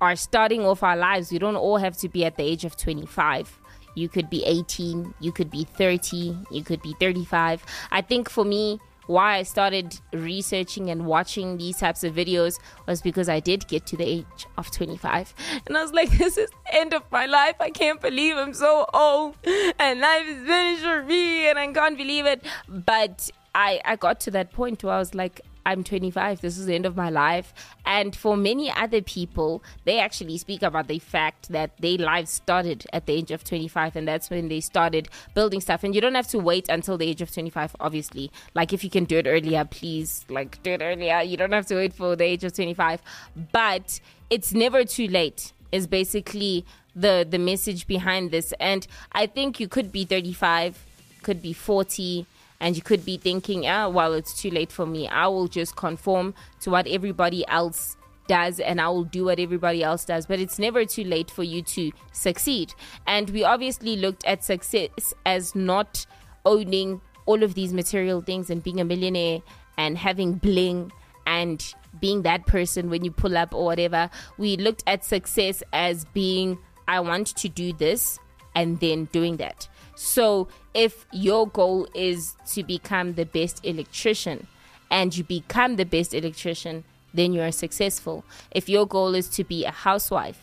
are 0.00 0.16
starting 0.16 0.64
off 0.64 0.82
our 0.82 0.96
lives, 0.96 1.30
we 1.30 1.38
don't 1.38 1.56
all 1.56 1.76
have 1.76 1.96
to 1.98 2.08
be 2.08 2.24
at 2.24 2.36
the 2.36 2.42
age 2.42 2.64
of 2.64 2.76
25. 2.76 3.60
You 3.96 4.08
could 4.08 4.30
be 4.30 4.44
18, 4.44 5.14
you 5.20 5.32
could 5.32 5.50
be 5.50 5.64
30, 5.64 6.36
you 6.50 6.62
could 6.62 6.82
be 6.82 6.94
35. 7.00 7.64
I 7.90 8.02
think 8.02 8.28
for 8.30 8.44
me, 8.44 8.78
why 9.06 9.36
I 9.36 9.42
started 9.44 9.98
researching 10.12 10.90
and 10.90 11.06
watching 11.06 11.56
these 11.56 11.78
types 11.78 12.04
of 12.04 12.14
videos 12.14 12.58
was 12.86 13.00
because 13.00 13.28
I 13.28 13.40
did 13.40 13.66
get 13.68 13.86
to 13.86 13.96
the 13.96 14.04
age 14.04 14.46
of 14.58 14.70
25. 14.70 15.34
And 15.66 15.76
I 15.76 15.82
was 15.82 15.92
like, 15.92 16.10
this 16.18 16.36
is 16.36 16.50
the 16.50 16.74
end 16.74 16.92
of 16.92 17.02
my 17.10 17.26
life. 17.26 17.56
I 17.58 17.70
can't 17.70 18.00
believe 18.00 18.36
I'm 18.36 18.54
so 18.54 18.86
old 18.92 19.36
and 19.78 20.00
life 20.00 20.26
is 20.26 20.46
finished 20.46 20.82
for 20.82 21.02
me 21.04 21.48
and 21.48 21.58
I 21.58 21.72
can't 21.72 21.96
believe 21.96 22.26
it. 22.26 22.44
But 22.68 23.30
I, 23.54 23.80
I 23.84 23.96
got 23.96 24.20
to 24.20 24.30
that 24.32 24.52
point 24.52 24.84
where 24.84 24.94
I 24.94 24.98
was 24.98 25.14
like, 25.14 25.40
I'm 25.66 25.82
25. 25.82 26.40
This 26.42 26.56
is 26.56 26.66
the 26.66 26.76
end 26.76 26.86
of 26.86 26.96
my 26.96 27.10
life. 27.10 27.52
And 27.84 28.14
for 28.14 28.36
many 28.36 28.70
other 28.70 29.02
people, 29.02 29.64
they 29.84 29.98
actually 29.98 30.38
speak 30.38 30.62
about 30.62 30.86
the 30.86 31.00
fact 31.00 31.48
that 31.48 31.76
their 31.78 31.98
lives 31.98 32.30
started 32.30 32.86
at 32.92 33.06
the 33.06 33.14
age 33.14 33.32
of 33.32 33.42
25, 33.42 33.96
and 33.96 34.06
that's 34.06 34.30
when 34.30 34.46
they 34.46 34.60
started 34.60 35.08
building 35.34 35.60
stuff. 35.60 35.82
And 35.82 35.92
you 35.92 36.00
don't 36.00 36.14
have 36.14 36.28
to 36.28 36.38
wait 36.38 36.68
until 36.68 36.96
the 36.96 37.08
age 37.08 37.20
of 37.20 37.32
25, 37.32 37.74
obviously. 37.80 38.30
Like, 38.54 38.72
if 38.72 38.84
you 38.84 38.90
can 38.90 39.04
do 39.04 39.18
it 39.18 39.26
earlier, 39.26 39.64
please, 39.64 40.24
like, 40.28 40.62
do 40.62 40.70
it 40.70 40.82
earlier. 40.82 41.20
You 41.20 41.36
don't 41.36 41.52
have 41.52 41.66
to 41.66 41.74
wait 41.74 41.92
for 41.92 42.14
the 42.14 42.24
age 42.24 42.44
of 42.44 42.52
25. 42.52 43.02
But 43.50 43.98
it's 44.30 44.54
never 44.54 44.84
too 44.84 45.08
late, 45.08 45.52
is 45.72 45.88
basically 45.88 46.64
the, 46.94 47.26
the 47.28 47.38
message 47.38 47.88
behind 47.88 48.30
this. 48.30 48.54
And 48.60 48.86
I 49.10 49.26
think 49.26 49.58
you 49.58 49.66
could 49.66 49.90
be 49.90 50.04
35, 50.04 50.84
could 51.24 51.42
be 51.42 51.52
40 51.52 52.24
and 52.60 52.76
you 52.76 52.82
could 52.82 53.04
be 53.04 53.16
thinking, 53.16 53.66
ah, 53.66 53.88
well, 53.88 54.14
it's 54.14 54.40
too 54.40 54.50
late 54.50 54.72
for 54.72 54.86
me. 54.86 55.08
I 55.08 55.26
will 55.28 55.48
just 55.48 55.76
conform 55.76 56.34
to 56.60 56.70
what 56.70 56.86
everybody 56.86 57.46
else 57.48 57.96
does 58.26 58.58
and 58.60 58.80
I 58.80 58.88
will 58.88 59.04
do 59.04 59.26
what 59.26 59.38
everybody 59.38 59.82
else 59.82 60.04
does. 60.04 60.26
But 60.26 60.40
it's 60.40 60.58
never 60.58 60.84
too 60.84 61.04
late 61.04 61.30
for 61.30 61.42
you 61.42 61.62
to 61.62 61.92
succeed. 62.12 62.74
And 63.06 63.30
we 63.30 63.44
obviously 63.44 63.96
looked 63.96 64.24
at 64.24 64.42
success 64.42 65.14
as 65.24 65.54
not 65.54 66.06
owning 66.44 67.00
all 67.26 67.42
of 67.42 67.54
these 67.54 67.72
material 67.72 68.20
things 68.20 68.50
and 68.50 68.62
being 68.62 68.80
a 68.80 68.84
millionaire 68.84 69.42
and 69.76 69.98
having 69.98 70.34
bling 70.34 70.92
and 71.26 71.74
being 72.00 72.22
that 72.22 72.46
person 72.46 72.88
when 72.88 73.04
you 73.04 73.10
pull 73.10 73.36
up 73.36 73.54
or 73.54 73.64
whatever. 73.64 74.08
We 74.38 74.56
looked 74.56 74.84
at 74.86 75.04
success 75.04 75.62
as 75.72 76.04
being, 76.06 76.58
I 76.88 77.00
want 77.00 77.28
to 77.36 77.48
do 77.48 77.72
this 77.72 78.18
and 78.54 78.78
then 78.80 79.06
doing 79.06 79.36
that. 79.38 79.68
So 79.96 80.48
if 80.76 81.06
your 81.10 81.48
goal 81.48 81.88
is 81.94 82.34
to 82.52 82.62
become 82.62 83.14
the 83.14 83.24
best 83.24 83.64
electrician 83.64 84.46
and 84.90 85.16
you 85.16 85.24
become 85.24 85.76
the 85.76 85.84
best 85.84 86.12
electrician, 86.12 86.84
then 87.14 87.32
you 87.32 87.40
are 87.40 87.50
successful. 87.50 88.24
If 88.50 88.68
your 88.68 88.86
goal 88.86 89.14
is 89.14 89.28
to 89.30 89.42
be 89.42 89.64
a 89.64 89.70
housewife 89.70 90.38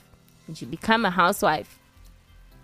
and 0.47 0.59
you 0.59 0.65
become 0.67 1.05
a 1.05 1.11
housewife, 1.11 1.79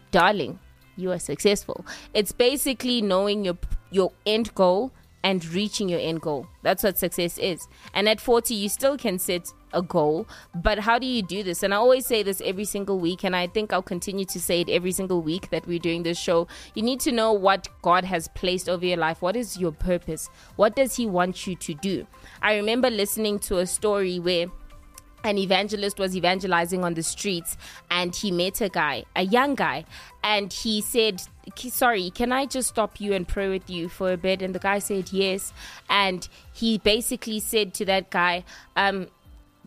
darling, 0.09 0.57
you 0.97 1.11
are 1.11 1.19
successful. 1.19 1.85
It's 2.13 2.31
basically 2.31 3.01
knowing 3.01 3.45
your 3.45 3.57
your 3.91 4.11
end 4.25 4.53
goal 4.55 4.91
and 5.23 5.45
reaching 5.47 5.89
your 5.89 5.99
end 5.99 6.21
goal. 6.21 6.47
That's 6.63 6.83
what 6.83 6.97
success 6.97 7.37
is. 7.37 7.67
And 7.93 8.07
at 8.07 8.21
40, 8.21 8.53
you 8.53 8.69
still 8.69 8.97
can 8.97 9.19
set 9.19 9.47
a 9.73 9.81
goal, 9.81 10.27
but 10.55 10.79
how 10.79 10.97
do 10.97 11.05
you 11.05 11.21
do 11.21 11.43
this? 11.43 11.61
And 11.61 11.73
I 11.73 11.77
always 11.77 12.05
say 12.05 12.23
this 12.23 12.41
every 12.43 12.65
single 12.65 12.99
week, 12.99 13.23
and 13.23 13.35
I 13.35 13.47
think 13.47 13.71
I'll 13.71 13.81
continue 13.81 14.25
to 14.25 14.39
say 14.39 14.61
it 14.61 14.69
every 14.69 14.91
single 14.91 15.21
week 15.21 15.49
that 15.51 15.67
we're 15.67 15.79
doing 15.79 16.03
this 16.03 16.17
show. 16.17 16.47
You 16.73 16.81
need 16.81 16.99
to 17.01 17.11
know 17.11 17.33
what 17.33 17.67
God 17.81 18.03
has 18.05 18.27
placed 18.29 18.69
over 18.69 18.85
your 18.85 18.97
life. 18.97 19.21
What 19.21 19.35
is 19.35 19.57
your 19.57 19.71
purpose? 19.71 20.29
What 20.55 20.75
does 20.75 20.95
He 20.95 21.05
want 21.05 21.45
you 21.45 21.55
to 21.55 21.73
do? 21.75 22.07
I 22.41 22.55
remember 22.55 22.89
listening 22.89 23.39
to 23.39 23.59
a 23.59 23.67
story 23.67 24.19
where 24.19 24.47
an 25.23 25.37
evangelist 25.37 25.99
was 25.99 26.15
evangelizing 26.15 26.83
on 26.83 26.93
the 26.93 27.03
streets 27.03 27.57
and 27.89 28.15
he 28.15 28.31
met 28.31 28.61
a 28.61 28.69
guy, 28.69 29.03
a 29.15 29.23
young 29.23 29.55
guy, 29.55 29.85
and 30.23 30.51
he 30.51 30.81
said, 30.81 31.21
Sorry, 31.55 32.11
can 32.11 32.31
I 32.31 32.45
just 32.45 32.69
stop 32.69 33.01
you 33.01 33.13
and 33.13 33.27
pray 33.27 33.49
with 33.49 33.69
you 33.69 33.89
for 33.89 34.11
a 34.11 34.17
bit? 34.17 34.41
And 34.41 34.53
the 34.53 34.59
guy 34.59 34.79
said, 34.79 35.11
Yes. 35.11 35.53
And 35.89 36.27
he 36.53 36.77
basically 36.77 37.39
said 37.39 37.73
to 37.75 37.85
that 37.85 38.09
guy, 38.09 38.43
um, 38.75 39.07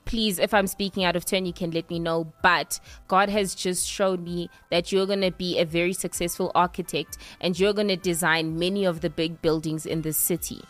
please, 0.05 0.39
if 0.39 0.53
I'm 0.55 0.67
speaking 0.67 1.05
out 1.05 1.17
of 1.17 1.25
turn, 1.25 1.47
you 1.47 1.53
can 1.53 1.71
let 1.71 1.89
me 1.91 1.99
know. 1.99 2.33
But 2.43 2.81
God 3.09 3.29
has 3.29 3.55
just 3.55 3.89
shown 3.89 4.25
me 4.25 4.51
that 4.71 4.93
you're 4.93 5.07
going 5.07 5.21
to 5.23 5.31
be 5.31 5.59
a 5.59 5.65
very 5.65 5.93
successful 5.93 6.53
architect 6.55 7.19
and 7.41 7.59
you're 7.59 7.73
going 7.73 7.89
to 7.89 7.97
design 7.97 8.59
many 8.59 8.85
of 8.85 9.01
the 9.01 9.11
big 9.11 9.43
buildings 9.43 9.87
in 9.87 10.03
the 10.03 10.13
city. 10.13 10.63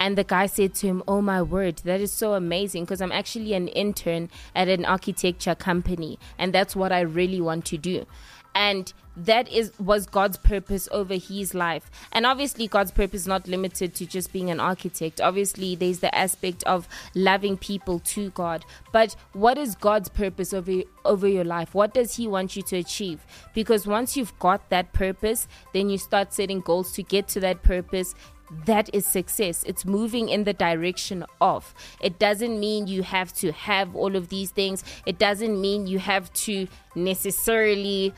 And 0.00 0.18
the 0.18 0.24
guy 0.24 0.46
said 0.46 0.74
to 0.76 0.86
him, 0.86 1.02
Oh 1.06 1.20
my 1.20 1.42
word, 1.42 1.78
that 1.84 2.00
is 2.00 2.12
so 2.12 2.34
amazing 2.34 2.84
because 2.84 3.00
I'm 3.00 3.12
actually 3.12 3.54
an 3.54 3.68
intern 3.68 4.30
at 4.54 4.68
an 4.68 4.84
architecture 4.84 5.54
company 5.54 6.18
and 6.38 6.52
that's 6.52 6.76
what 6.76 6.92
I 6.92 7.00
really 7.00 7.40
want 7.40 7.64
to 7.66 7.78
do. 7.78 8.06
And 8.54 8.92
that 9.16 9.48
is 9.48 9.72
was 9.78 10.06
God's 10.06 10.36
purpose 10.36 10.88
over 10.90 11.14
his 11.14 11.54
life. 11.54 11.90
And 12.12 12.26
obviously 12.26 12.66
God's 12.66 12.90
purpose 12.90 13.22
is 13.22 13.26
not 13.26 13.46
limited 13.46 13.94
to 13.94 14.06
just 14.06 14.32
being 14.32 14.50
an 14.50 14.60
architect. 14.60 15.20
Obviously 15.20 15.76
there's 15.76 16.00
the 16.00 16.14
aspect 16.14 16.62
of 16.64 16.88
loving 17.14 17.56
people 17.56 18.00
to 18.00 18.30
God. 18.30 18.64
But 18.92 19.14
what 19.32 19.58
is 19.58 19.74
God's 19.74 20.08
purpose 20.08 20.52
over 20.52 20.82
over 21.04 21.28
your 21.28 21.44
life? 21.44 21.74
What 21.74 21.94
does 21.94 22.16
he 22.16 22.26
want 22.26 22.56
you 22.56 22.62
to 22.62 22.76
achieve? 22.76 23.24
Because 23.54 23.86
once 23.86 24.16
you've 24.16 24.36
got 24.38 24.68
that 24.70 24.92
purpose, 24.92 25.46
then 25.72 25.90
you 25.90 25.98
start 25.98 26.32
setting 26.32 26.60
goals 26.60 26.92
to 26.92 27.02
get 27.02 27.28
to 27.28 27.40
that 27.40 27.62
purpose 27.62 28.14
that 28.66 28.90
is 28.92 29.06
success. 29.06 29.64
It's 29.64 29.84
moving 29.84 30.28
in 30.28 30.44
the 30.44 30.52
direction 30.52 31.24
of. 31.40 31.74
It 32.00 32.18
doesn't 32.18 32.58
mean 32.58 32.86
you 32.86 33.02
have 33.02 33.32
to 33.34 33.52
have 33.52 33.94
all 33.94 34.16
of 34.16 34.28
these 34.28 34.50
things. 34.50 34.84
It 35.06 35.18
doesn't 35.18 35.60
mean 35.60 35.86
you 35.86 35.98
have 35.98 36.32
to 36.34 36.66
necessarily 36.94 38.14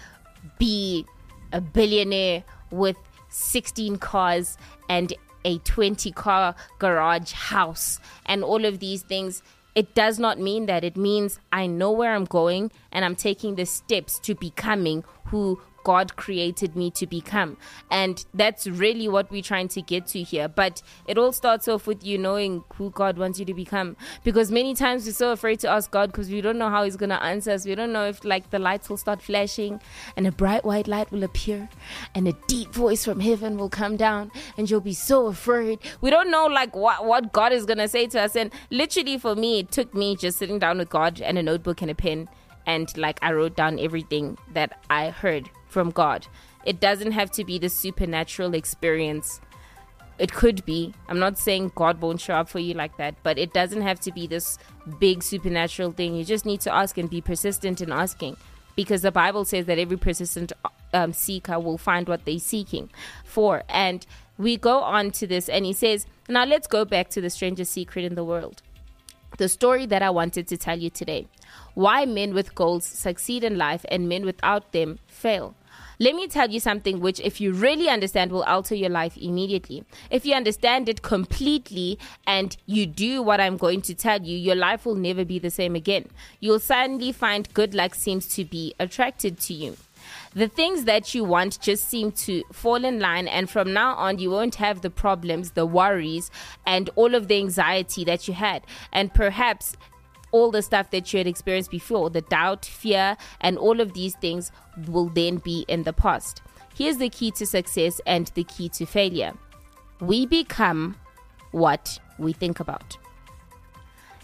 be 0.59 1.07
a 1.53 1.61
billionaire 1.61 2.45
with 2.71 2.97
16 3.29 3.97
cars 3.97 4.59
and 4.89 5.13
a 5.45 5.59
20 5.59 6.11
car 6.13 6.55
garage 6.79 7.33
house 7.33 8.01
and 8.27 8.43
all 8.43 8.65
of 8.65 8.81
these 8.81 9.03
things. 9.03 9.43
It 9.75 9.95
does 9.95 10.19
not 10.19 10.41
mean 10.41 10.67
that. 10.67 10.85
It 10.85 10.97
means 10.97 11.39
I 11.53 11.67
know 11.67 11.93
where 11.93 12.15
I'm 12.15 12.25
going 12.25 12.73
and 12.93 13.05
I'm 13.05 13.15
taking 13.15 13.55
the 13.55 13.67
steps 13.67 14.19
to 14.21 14.35
becoming 14.35 15.05
who 15.27 15.61
God 15.87 16.17
created 16.17 16.75
me 16.75 16.91
to 16.91 17.07
become. 17.07 17.57
And 17.93 18.27
that's 18.35 18.67
really 18.67 19.07
what 19.07 19.31
we're 19.31 19.41
trying 19.41 19.69
to 19.69 19.81
get 19.81 20.09
to 20.09 20.23
here. 20.25 20.49
But 20.49 20.83
it 21.07 21.17
all 21.17 21.31
starts 21.31 21.69
off 21.69 21.87
with 21.87 22.05
you 22.05 22.19
knowing 22.19 22.65
who 22.75 22.91
God 22.91 23.17
wants 23.19 23.39
you 23.39 23.45
to 23.45 23.55
become. 23.55 23.97
Because 24.25 24.51
many 24.51 24.75
times 24.75 25.07
we're 25.07 25.13
so 25.13 25.31
afraid 25.31 25.61
to 25.61 25.69
ask 25.69 25.89
God 25.93 26.11
because 26.11 26.29
we 26.29 26.41
don't 26.41 26.59
know 26.59 26.71
how 26.71 26.83
He's 26.83 26.97
going 26.97 27.11
to 27.11 27.23
answer 27.23 27.53
us. 27.53 27.65
We 27.65 27.77
don't 27.77 27.93
know 27.93 28.05
if, 28.09 28.25
like, 28.25 28.51
the 28.51 28.59
lights 28.59 28.89
will 28.89 28.97
start 28.97 29.23
flashing 29.23 29.81
and 30.17 30.27
a 30.27 30.33
bright 30.33 30.65
white 30.65 30.89
light 30.89 31.13
will 31.13 31.23
appear 31.23 31.69
and 32.17 32.27
a 32.27 32.33
deep 32.49 32.75
voice 32.75 33.05
from 33.05 33.21
heaven 33.21 33.57
will 33.57 33.71
come 33.71 33.97
down 33.97 34.33
and 34.59 34.69
you'll 34.69 34.81
be 34.81 34.93
so 34.93 35.29
afraid. 35.29 35.79
We 36.01 36.11
don't 36.11 36.33
know, 36.33 36.47
like, 36.47 36.75
what, 36.75 37.05
what 37.07 37.33
God 37.33 37.53
is 37.53 37.65
going 37.65 37.79
to 37.79 37.87
say 37.87 38.09
to 38.09 38.23
us. 38.23 38.35
And 38.35 38.53
literally, 38.73 39.19
for 39.19 39.37
me, 39.37 39.61
it 39.61 39.71
took 39.71 39.95
me 39.95 40.17
just 40.17 40.39
sitting 40.39 40.59
down 40.59 40.79
with 40.79 40.91
God 40.91 41.21
and 41.21 41.39
a 41.39 41.45
notebook 41.45 41.81
and 41.81 41.93
a 41.93 41.95
pen 41.95 42.29
and 42.67 42.97
like 42.99 43.21
I 43.23 43.33
wrote 43.33 43.55
down 43.55 43.79
everything 43.79 44.37
that 44.53 44.81
I 44.91 45.11
heard 45.11 45.49
from 45.77 45.91
God. 45.91 46.27
It 46.65 46.81
doesn't 46.81 47.13
have 47.13 47.31
to 47.33 47.45
be 47.45 47.59
the 47.59 47.69
supernatural 47.69 48.55
experience. 48.55 49.43
It 50.19 50.33
could 50.33 50.65
be. 50.65 50.95
I'm 51.07 51.19
not 51.19 51.37
saying 51.37 51.73
God 51.75 52.01
won't 52.01 52.19
show 52.19 52.33
up 52.33 52.49
for 52.49 52.61
you 52.61 52.73
like 52.73 52.97
that, 52.97 53.15
but 53.23 53.37
it 53.39 53.53
doesn't 53.53 53.83
have 53.83 54.01
to 54.01 54.11
be 54.11 54.27
this 54.27 54.57
big 54.99 55.23
supernatural 55.23 55.93
thing. 55.93 56.15
You 56.17 56.25
just 56.25 56.47
need 56.47 56.63
to 56.63 56.75
ask 56.75 56.97
and 56.97 57.11
be 57.11 57.21
persistent 57.21 57.83
in 57.83 57.93
asking 57.93 58.39
because 58.75 59.03
the 59.03 59.13
Bible 59.13 59.45
says 59.45 59.67
that 59.67 59.79
every 59.79 59.99
persistent 59.99 60.51
um, 60.95 61.13
seeker 61.13 61.61
will 61.61 61.77
find 61.77 62.09
what 62.09 62.25
they're 62.25 62.39
seeking 62.39 62.89
for. 63.27 63.63
And 63.69 64.07
we 64.39 64.57
go 64.57 64.79
on 64.81 65.11
to 65.11 65.27
this, 65.27 65.51
and 65.51 65.67
he 65.67 65.75
says, 65.75 66.07
Now 66.27 66.47
let's 66.47 66.67
go 66.67 66.87
back 66.87 67.11
to 67.11 67.21
the 67.21 67.29
strangest 67.29 67.71
secret 67.71 68.07
in 68.07 68.15
the 68.15 68.25
world. 68.25 68.63
The 69.37 69.51
story 69.51 69.85
that 69.85 70.01
I 70.01 70.09
wanted 70.09 70.49
to 70.49 70.57
tell 70.57 70.79
you 70.79 70.89
today 70.89 71.27
why 71.75 72.07
men 72.07 72.33
with 72.33 72.55
goals 72.55 72.87
succeed 72.87 73.45
in 73.45 73.59
life 73.59 73.85
and 73.91 74.09
men 74.09 74.25
without 74.25 74.73
them 74.73 74.99
fail. 75.07 75.55
Let 75.99 76.15
me 76.15 76.29
tell 76.29 76.51
you 76.51 76.61
something 76.61 77.01
which, 77.01 77.21
if 77.21 77.41
you 77.41 77.53
really 77.53 77.89
understand, 77.89 78.31
will 78.31 78.43
alter 78.43 78.75
your 78.75 78.91
life 78.91 79.17
immediately. 79.17 79.85
If 80.11 80.27
you 80.27 80.35
understand 80.35 80.91
it 80.91 81.01
completely 81.01 81.99
and 82.27 82.55
you 82.67 82.85
do 82.87 83.23
what 83.23 83.41
I'm 83.41 83.57
going 83.57 83.81
to 83.83 83.95
tell 83.95 84.21
you, 84.21 84.37
your 84.37 84.57
life 84.57 84.85
will 84.85 84.95
never 84.95 85.25
be 85.25 85.39
the 85.39 85.51
same 85.51 85.75
again. 85.75 86.11
You'll 86.39 86.61
suddenly 86.61 87.13
find 87.13 87.53
good 87.55 87.75
luck 87.75 87.95
seems 87.95 88.27
to 88.35 88.45
be 88.45 88.75
attracted 88.79 89.41
to 89.41 89.55
you. 89.55 89.77
The 90.35 90.49
things 90.49 90.85
that 90.85 91.15
you 91.15 91.25
want 91.25 91.59
just 91.61 91.89
seem 91.89 92.13
to 92.13 92.43
fall 92.53 92.85
in 92.85 93.01
line, 93.01 93.27
and 93.27 93.49
from 93.49 93.73
now 93.73 93.95
on, 93.95 94.19
you 94.19 94.31
won't 94.31 94.57
have 94.57 94.83
the 94.83 94.91
problems, 94.91 95.53
the 95.53 95.65
worries, 95.65 96.31
and 96.67 96.91
all 96.95 97.15
of 97.15 97.29
the 97.29 97.39
anxiety 97.39 98.05
that 98.05 98.29
you 98.29 98.35
had. 98.35 98.63
And 98.93 99.15
perhaps 99.15 99.77
all 100.33 100.51
the 100.51 100.63
stuff 100.63 100.91
that 100.91 101.13
you 101.13 101.19
had 101.19 101.27
experienced 101.27 101.71
before 101.71 102.11
the 102.11 102.21
doubt, 102.23 102.65
fear, 102.65 103.17
and 103.41 103.59
all 103.59 103.81
of 103.81 103.95
these 103.95 104.15
things 104.17 104.51
will 104.87 105.09
then 105.09 105.37
be 105.39 105.65
in 105.69 105.85
the 105.85 105.93
past. 105.93 106.43
Here's 106.75 106.99
the 106.99 107.09
key 107.09 107.31
to 107.33 107.47
success 107.47 108.01
and 108.07 108.31
the 108.35 108.45
key 108.45 108.69
to 108.71 108.87
failure 108.87 109.33
we 110.01 110.27
become 110.27 110.97
what 111.53 111.99
we 112.19 112.33
think 112.33 112.61
about. 112.61 112.99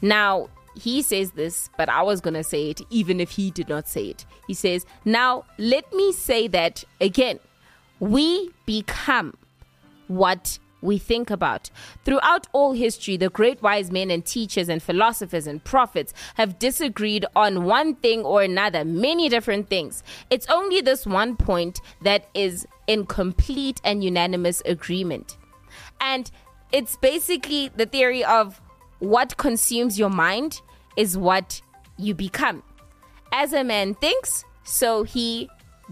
Now, 0.02 0.48
he 0.74 1.02
says 1.02 1.32
this, 1.32 1.70
but 1.76 1.88
I 1.88 2.02
was 2.02 2.20
going 2.20 2.34
to 2.34 2.44
say 2.44 2.70
it 2.70 2.80
even 2.90 3.20
if 3.20 3.30
he 3.30 3.50
did 3.50 3.68
not 3.68 3.88
say 3.88 4.06
it. 4.06 4.26
He 4.46 4.54
says, 4.54 4.86
Now, 5.04 5.44
let 5.58 5.90
me 5.92 6.12
say 6.12 6.48
that 6.48 6.84
again. 7.00 7.38
We 8.00 8.50
become 8.66 9.34
what 10.08 10.58
we 10.82 10.98
think 10.98 11.30
about. 11.30 11.70
Throughout 12.04 12.46
all 12.52 12.72
history, 12.72 13.16
the 13.16 13.30
great 13.30 13.62
wise 13.62 13.90
men 13.90 14.10
and 14.10 14.24
teachers 14.24 14.68
and 14.68 14.82
philosophers 14.82 15.46
and 15.46 15.62
prophets 15.64 16.12
have 16.34 16.58
disagreed 16.58 17.24
on 17.34 17.64
one 17.64 17.94
thing 17.94 18.22
or 18.22 18.42
another, 18.42 18.84
many 18.84 19.28
different 19.28 19.70
things. 19.70 20.02
It's 20.28 20.46
only 20.48 20.80
this 20.80 21.06
one 21.06 21.36
point 21.36 21.80
that 22.02 22.28
is 22.34 22.66
in 22.86 23.06
complete 23.06 23.80
and 23.84 24.04
unanimous 24.04 24.62
agreement. 24.66 25.38
And 26.00 26.30
it's 26.72 26.96
basically 26.96 27.68
the 27.68 27.86
theory 27.86 28.24
of 28.24 28.60
what 28.98 29.36
consumes 29.36 29.98
your 29.98 30.10
mind 30.10 30.60
is 30.96 31.16
what 31.16 31.62
you 31.96 32.14
become. 32.14 32.62
As 33.32 33.52
a 33.52 33.64
man 33.64 33.94
thinks, 33.94 34.44
so 34.64 35.04
he 35.04 35.48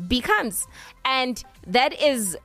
becomes. 0.09 0.67
And 1.05 1.43
that 1.67 2.01
is 2.01 2.37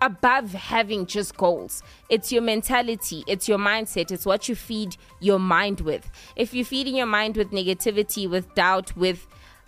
above 0.00 0.52
having 0.52 1.06
just 1.06 1.36
goals. 1.36 1.82
It's 2.08 2.30
your 2.32 2.42
mentality, 2.42 3.24
it's 3.26 3.48
your 3.48 3.58
mindset, 3.58 4.10
it's 4.10 4.24
what 4.24 4.48
you 4.48 4.54
feed 4.54 4.96
your 5.20 5.38
mind 5.38 5.80
with. 5.80 6.10
If 6.36 6.54
you're 6.54 6.64
feeding 6.64 6.96
your 6.96 7.06
mind 7.06 7.36
with 7.36 7.50
negativity, 7.50 8.28
with 8.28 8.54
doubt, 8.54 8.96
with 8.96 9.26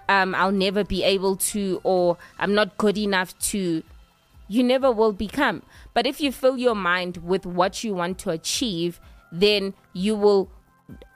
um, 0.09 0.35
I'll 0.35 0.53
never 0.53 0.83
be 0.83 1.03
able 1.05 1.37
to, 1.37 1.81
or 1.85 2.17
I'm 2.39 2.55
not 2.55 2.77
good 2.79 2.99
enough 2.99 3.39
to, 3.51 3.83
you 4.49 4.65
never 4.65 4.91
will 4.91 5.13
become. 5.13 5.63
But 5.95 6.07
if 6.07 6.21
you 6.21 6.33
fill 6.33 6.57
your 6.57 6.75
mind 6.75 7.19
with 7.19 7.47
what 7.47 7.85
you 7.85 7.95
want 7.95 8.19
to 8.21 8.31
achieve, 8.31 9.01
then 9.31 9.75
you 9.93 10.17
will 10.17 10.51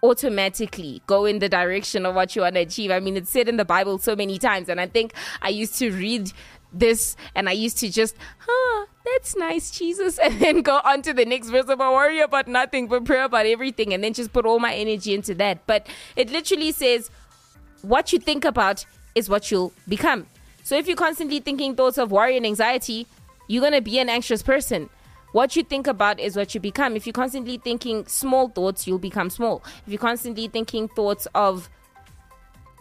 automatically 0.05 1.03
go 1.07 1.24
in 1.24 1.40
the 1.40 1.48
direction 1.48 2.07
of 2.07 2.14
what 2.14 2.37
you 2.37 2.42
want 2.42 2.55
to 2.55 2.61
achieve. 2.61 2.92
I 2.92 3.00
mean, 3.00 3.16
it's 3.16 3.31
said 3.31 3.48
in 3.48 3.57
the 3.57 3.64
Bible 3.64 3.98
so 3.98 4.14
many 4.14 4.38
times, 4.38 4.68
and 4.68 4.81
I 4.81 4.87
think 4.87 5.14
I 5.42 5.48
used 5.48 5.77
to 5.79 5.90
read 5.90 6.33
this 6.74 7.16
and 7.34 7.48
I 7.48 7.52
used 7.52 7.78
to 7.78 7.90
just, 7.90 8.16
huh, 8.38 8.87
that's 9.04 9.37
nice, 9.37 9.70
Jesus, 9.70 10.18
and 10.22 10.38
then 10.40 10.62
go 10.62 10.80
on 10.84 11.02
to 11.02 11.12
the 11.12 11.24
next 11.24 11.50
verse 11.50 11.68
about 11.68 11.94
worry 11.94 12.20
about 12.20 12.48
nothing 12.48 12.88
but 12.88 13.04
pray 13.04 13.22
about 13.22 13.46
everything, 13.46 13.94
and 13.94 14.02
then 14.02 14.12
just 14.12 14.32
put 14.32 14.46
all 14.46 14.58
my 14.58 14.74
energy 14.74 15.14
into 15.14 15.34
that. 15.37 15.66
But 15.66 15.87
it 16.16 16.30
literally 16.30 16.72
says, 16.72 17.10
what 17.82 18.12
you 18.12 18.18
think 18.18 18.44
about 18.44 18.84
is 19.14 19.28
what 19.28 19.50
you'll 19.50 19.72
become. 19.88 20.26
So 20.62 20.76
if 20.76 20.87
you're 20.87 20.96
constantly 20.96 21.40
thinking 21.40 21.76
thoughts 21.76 21.98
of 21.98 22.10
worry 22.10 22.37
and 22.37 22.46
anxiety, 22.46 23.06
you're 23.48 23.60
going 23.60 23.74
to 23.74 23.82
be 23.82 23.98
an 23.98 24.08
anxious 24.08 24.42
person. 24.42 24.88
What 25.32 25.56
you 25.56 25.62
think 25.64 25.87
about 25.87 26.20
is 26.20 26.37
what 26.37 26.54
you 26.54 26.60
become. 26.60 26.96
If 26.96 27.06
you're 27.06 27.12
constantly 27.12 27.58
thinking 27.58 28.06
small 28.06 28.48
thoughts, 28.48 28.87
you'll 28.87 28.98
become 28.98 29.30
small. 29.30 29.62
If 29.84 29.92
you're 29.92 29.98
constantly 29.98 30.48
thinking 30.48 30.88
thoughts 30.88 31.26
of 31.34 31.68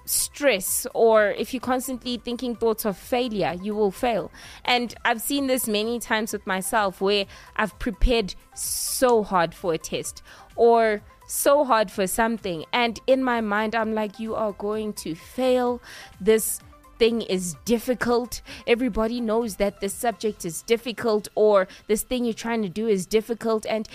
stress 0.06 0.86
or 0.94 1.32
if 1.32 1.54
you're 1.54 1.62
constantly 1.62 2.18
thinking 2.18 2.56
thoughts 2.56 2.86
of 2.86 2.98
failure, 2.98 3.56
you 3.62 3.76
will 3.76 3.92
fail. 3.92 4.32
And 4.66 4.94
I've 5.06 5.22
seen 5.22 5.48
this 5.48 5.68
many 5.68 6.00
times 6.00 6.34
with 6.34 6.46
myself 6.46 7.02
where 7.02 7.26
I've 7.56 7.78
prepared 7.80 8.36
so 8.54 9.24
hard 9.24 9.54
for 9.54 9.74
a 9.74 9.78
test 9.78 10.22
or 10.56 11.02
so 11.28 11.64
hard 11.64 11.90
for 11.90 12.08
something. 12.08 12.66
And 12.74 13.00
in 13.08 13.24
my 13.24 13.42
mind, 13.42 13.76
I'm 13.76 13.94
like, 13.94 14.20
you 14.20 14.36
are 14.36 14.52
going 14.54 14.94
to 14.94 15.16
fail. 15.16 15.82
This 16.20 16.60
thing 17.04 17.22
is 17.24 17.58
difficult. 17.66 18.42
Everybody 18.66 19.20
knows 19.20 19.58
that 19.58 19.82
this 19.82 19.94
subject 19.94 20.46
is 20.46 20.62
difficult 20.62 21.28
or 21.36 21.68
this 21.90 22.02
thing 22.02 22.24
you're 22.24 22.34
trying 22.34 22.62
to 22.62 22.70
do 22.70 22.88
is 22.88 23.06
difficult. 23.06 23.66
And 23.66 23.90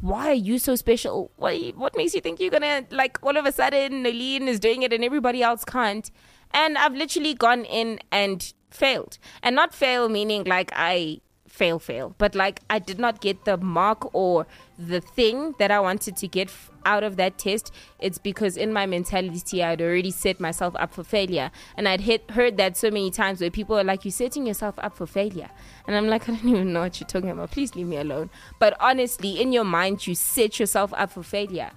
why 0.00 0.28
are 0.28 0.42
you 0.48 0.58
so 0.58 0.74
special? 0.74 1.30
What, 1.36 1.54
what 1.76 1.94
makes 1.98 2.14
you 2.14 2.22
think 2.22 2.40
you're 2.40 2.56
gonna, 2.58 2.86
like, 2.90 3.18
all 3.22 3.36
of 3.36 3.44
a 3.44 3.52
sudden, 3.52 4.04
Nalene 4.04 4.46
is 4.48 4.58
doing 4.58 4.80
it 4.80 4.94
and 4.94 5.04
everybody 5.04 5.42
else 5.42 5.66
can't? 5.66 6.10
And 6.52 6.78
I've 6.78 6.94
literally 6.94 7.34
gone 7.34 7.66
in 7.66 8.00
and 8.10 8.54
failed. 8.70 9.18
And 9.42 9.54
not 9.54 9.74
fail 9.74 10.08
meaning 10.08 10.44
like 10.44 10.70
I 10.74 11.20
fail, 11.46 11.78
fail. 11.78 12.14
But 12.16 12.34
like 12.34 12.60
I 12.70 12.78
did 12.78 12.98
not 12.98 13.20
get 13.20 13.44
the 13.44 13.58
mark 13.58 14.14
or 14.14 14.46
the 14.78 15.02
thing 15.02 15.54
that 15.58 15.70
I 15.70 15.80
wanted 15.80 16.16
to 16.16 16.26
get 16.28 16.48
out 16.86 17.02
of 17.02 17.16
that 17.16 17.36
test. 17.36 17.72
It's 17.98 18.16
because 18.16 18.56
in 18.56 18.72
my 18.72 18.86
mentality, 18.86 19.62
I'd 19.62 19.82
already 19.82 20.10
set 20.10 20.40
myself 20.40 20.74
up 20.78 20.94
for 20.94 21.04
failure. 21.04 21.50
And 21.76 21.88
I'd 21.88 22.00
hit, 22.00 22.30
heard 22.30 22.56
that 22.56 22.76
so 22.76 22.90
many 22.90 23.10
times 23.10 23.40
where 23.40 23.50
people 23.50 23.78
are 23.78 23.84
like, 23.84 24.04
You're 24.04 24.12
setting 24.12 24.46
yourself 24.46 24.76
up 24.78 24.96
for 24.96 25.06
failure. 25.06 25.50
And 25.86 25.96
I'm 25.96 26.06
like, 26.06 26.28
I 26.28 26.32
don't 26.32 26.48
even 26.48 26.72
know 26.72 26.80
what 26.80 27.00
you're 27.00 27.08
talking 27.08 27.30
about. 27.30 27.50
Please 27.50 27.74
leave 27.74 27.86
me 27.86 27.96
alone. 27.96 28.30
But 28.58 28.76
honestly, 28.80 29.40
in 29.40 29.52
your 29.52 29.64
mind, 29.64 30.06
you 30.06 30.14
set 30.14 30.58
yourself 30.58 30.94
up 30.96 31.10
for 31.10 31.22
failure. 31.22 31.70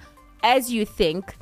As 0.44 0.72
you 0.72 0.86
think, 0.86 1.36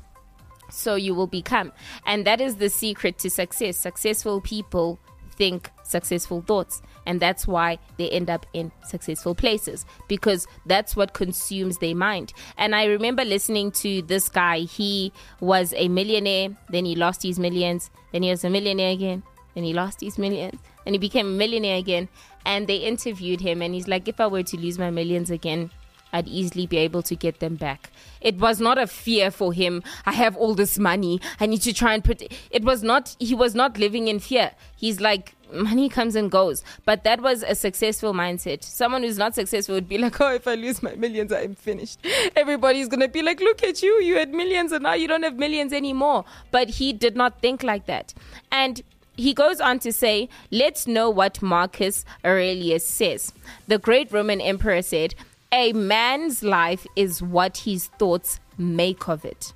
so 0.69 0.95
you 0.95 1.13
will 1.13 1.27
become. 1.27 1.71
And 2.05 2.25
that 2.25 2.41
is 2.41 2.55
the 2.55 2.69
secret 2.69 3.17
to 3.19 3.29
success. 3.29 3.77
Successful 3.77 4.41
people 4.41 4.99
think 5.37 5.71
successful 5.83 6.41
thoughts. 6.41 6.81
And 7.05 7.19
that's 7.19 7.47
why 7.47 7.79
they 7.97 8.09
end 8.09 8.29
up 8.29 8.45
in 8.53 8.71
successful 8.85 9.33
places 9.33 9.85
because 10.07 10.47
that's 10.65 10.95
what 10.95 11.13
consumes 11.13 11.77
their 11.77 11.95
mind. 11.95 12.33
And 12.57 12.75
I 12.75 12.85
remember 12.85 13.23
listening 13.23 13.71
to 13.73 14.01
this 14.01 14.27
guy. 14.27 14.59
He 14.59 15.13
was 15.39 15.73
a 15.77 15.87
millionaire, 15.87 16.49
then 16.69 16.85
he 16.85 16.95
lost 16.95 17.23
his 17.23 17.39
millions, 17.39 17.89
then 18.11 18.23
he 18.23 18.29
was 18.29 18.43
a 18.43 18.49
millionaire 18.49 18.91
again, 18.91 19.23
then 19.55 19.63
he 19.63 19.73
lost 19.73 20.01
his 20.01 20.17
millions, 20.17 20.59
and 20.85 20.95
he 20.95 20.99
became 20.99 21.27
a 21.27 21.31
millionaire 21.31 21.77
again. 21.77 22.09
And 22.45 22.67
they 22.67 22.77
interviewed 22.77 23.41
him, 23.41 23.61
and 23.61 23.73
he's 23.73 23.87
like, 23.87 24.07
If 24.07 24.19
I 24.19 24.27
were 24.27 24.43
to 24.43 24.57
lose 24.57 24.79
my 24.79 24.89
millions 24.89 25.31
again, 25.31 25.69
I'd 26.13 26.27
easily 26.27 26.65
be 26.67 26.77
able 26.77 27.01
to 27.03 27.15
get 27.15 27.39
them 27.39 27.55
back. 27.55 27.91
It 28.21 28.37
was 28.37 28.59
not 28.59 28.77
a 28.77 28.87
fear 28.87 29.31
for 29.31 29.53
him. 29.53 29.83
I 30.05 30.13
have 30.13 30.35
all 30.35 30.55
this 30.55 30.79
money. 30.79 31.21
I 31.39 31.45
need 31.45 31.61
to 31.61 31.73
try 31.73 31.93
and 31.93 32.03
put 32.03 32.21
it 32.21 32.63
was 32.63 32.83
not 32.83 33.15
he 33.19 33.35
was 33.35 33.55
not 33.55 33.77
living 33.77 34.07
in 34.07 34.19
fear. 34.19 34.51
He's 34.75 34.99
like 34.99 35.35
money 35.51 35.89
comes 35.89 36.15
and 36.15 36.29
goes. 36.29 36.63
But 36.85 37.03
that 37.03 37.21
was 37.21 37.43
a 37.43 37.55
successful 37.55 38.13
mindset. 38.13 38.63
Someone 38.63 39.03
who's 39.03 39.17
not 39.17 39.35
successful 39.35 39.75
would 39.75 39.87
be 39.87 39.97
like, 39.97 40.19
Oh, 40.19 40.33
if 40.33 40.47
I 40.47 40.55
lose 40.55 40.83
my 40.83 40.95
millions, 40.95 41.31
I'm 41.31 41.55
finished. 41.55 41.99
Everybody's 42.35 42.87
gonna 42.87 43.07
be 43.07 43.21
like, 43.21 43.39
Look 43.39 43.63
at 43.63 43.81
you, 43.81 44.01
you 44.01 44.15
had 44.17 44.33
millions 44.33 44.71
and 44.71 44.83
now 44.83 44.93
you 44.93 45.07
don't 45.07 45.23
have 45.23 45.37
millions 45.37 45.73
anymore. 45.73 46.25
But 46.51 46.69
he 46.69 46.93
did 46.93 47.15
not 47.15 47.41
think 47.41 47.63
like 47.63 47.85
that. 47.85 48.13
And 48.51 48.81
he 49.17 49.33
goes 49.33 49.59
on 49.59 49.79
to 49.79 49.91
say, 49.91 50.29
let's 50.51 50.85
know 50.85 51.09
what 51.09 51.41
Marcus 51.41 52.05
Aurelius 52.23 52.85
says. 52.85 53.33
The 53.67 53.79
great 53.79 54.11
Roman 54.11 54.39
emperor 54.39 54.83
said, 54.83 55.15
a 55.51 55.73
man's 55.73 56.43
life 56.43 56.85
is 56.95 57.21
what 57.21 57.57
his 57.57 57.87
thoughts 57.99 58.39
make 58.57 59.07
of 59.07 59.23
it. 59.25 59.53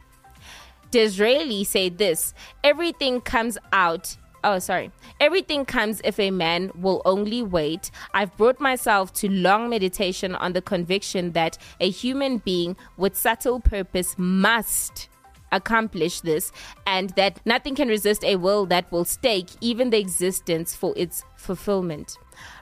Disraeli 0.91 1.63
said 1.63 1.97
this 1.97 2.33
everything 2.63 3.21
comes 3.21 3.57
out. 3.71 4.17
Oh, 4.43 4.57
sorry. 4.57 4.91
Everything 5.19 5.65
comes 5.65 6.01
if 6.03 6.19
a 6.19 6.31
man 6.31 6.71
will 6.75 7.01
only 7.05 7.43
wait. 7.43 7.91
I've 8.13 8.35
brought 8.37 8.59
myself 8.59 9.13
to 9.13 9.29
long 9.29 9.69
meditation 9.69 10.33
on 10.33 10.53
the 10.53 10.63
conviction 10.63 11.33
that 11.33 11.59
a 11.79 11.89
human 11.89 12.39
being 12.39 12.75
with 12.97 13.15
subtle 13.15 13.59
purpose 13.59 14.15
must 14.17 15.09
accomplish 15.51 16.21
this 16.21 16.51
and 16.87 17.11
that 17.11 17.39
nothing 17.45 17.75
can 17.75 17.87
resist 17.87 18.23
a 18.23 18.37
will 18.37 18.65
that 18.65 18.91
will 18.91 19.05
stake 19.05 19.49
even 19.59 19.89
the 19.89 19.99
existence 19.99 20.75
for 20.75 20.93
its 20.97 21.23
fulfillment. 21.35 22.17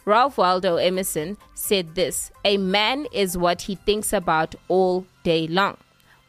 Ralph 0.05 0.37
Waldo 0.37 0.77
Emerson 0.77 1.37
said 1.53 1.95
this 1.95 2.31
A 2.45 2.57
man 2.57 3.07
is 3.11 3.37
what 3.37 3.63
he 3.63 3.75
thinks 3.75 4.13
about 4.13 4.55
all 4.67 5.05
day 5.23 5.47
long. 5.47 5.77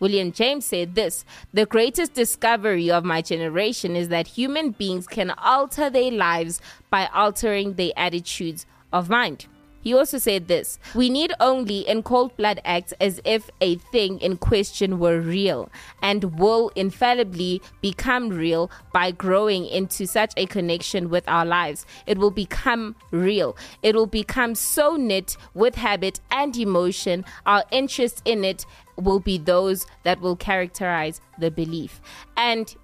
William 0.01 0.33
James 0.33 0.65
said 0.65 0.95
this 0.95 1.25
The 1.53 1.67
greatest 1.67 2.15
discovery 2.15 2.91
of 2.91 3.05
my 3.05 3.23
generation 3.23 3.95
is 3.95 4.09
that 4.09 4.27
human 4.27 4.71
beings 4.71 5.07
can 5.07 5.31
alter 5.31 5.91
their 5.91 6.11
lives 6.11 6.61
by 6.89 7.07
altering 7.15 7.75
their 7.75 7.93
attitudes 7.97 8.67
of 8.93 9.09
mind. 9.09 9.47
He 9.83 9.95
also 9.95 10.19
said 10.19 10.49
this 10.49 10.79
We 10.95 11.09
need 11.09 11.33
only 11.40 11.81
in 11.81 12.03
cold 12.03 12.37
blood 12.37 12.61
act 12.64 12.93
as 13.01 13.21
if 13.25 13.51
a 13.61 13.77
thing 13.77 14.19
in 14.21 14.37
question 14.37 14.99
were 14.99 15.21
real 15.21 15.71
and 16.03 16.38
will 16.38 16.71
infallibly 16.77 17.62
become 17.81 18.29
real 18.29 18.71
by 18.93 19.11
growing 19.11 19.66
into 19.66 20.07
such 20.07 20.33
a 20.37 20.47
connection 20.47 21.09
with 21.09 21.27
our 21.29 21.47
lives. 21.47 21.87
It 22.07 22.19
will 22.19 22.31
become 22.31 22.95
real. 23.11 23.57
It 23.83 23.95
will 23.95 24.07
become 24.07 24.55
so 24.55 24.97
knit 24.97 25.37
with 25.55 25.77
habit 25.77 26.21
and 26.31 26.57
emotion. 26.57 27.25
Our 27.47 27.64
interest 27.71 28.23
in 28.25 28.45
it 28.45 28.66
will 28.97 29.21
be 29.21 29.38
those 29.38 29.87
that 30.03 30.21
will 30.21 30.37
characterize 30.37 31.21
the 31.38 31.51
belief. 31.51 32.01
And 32.37 32.75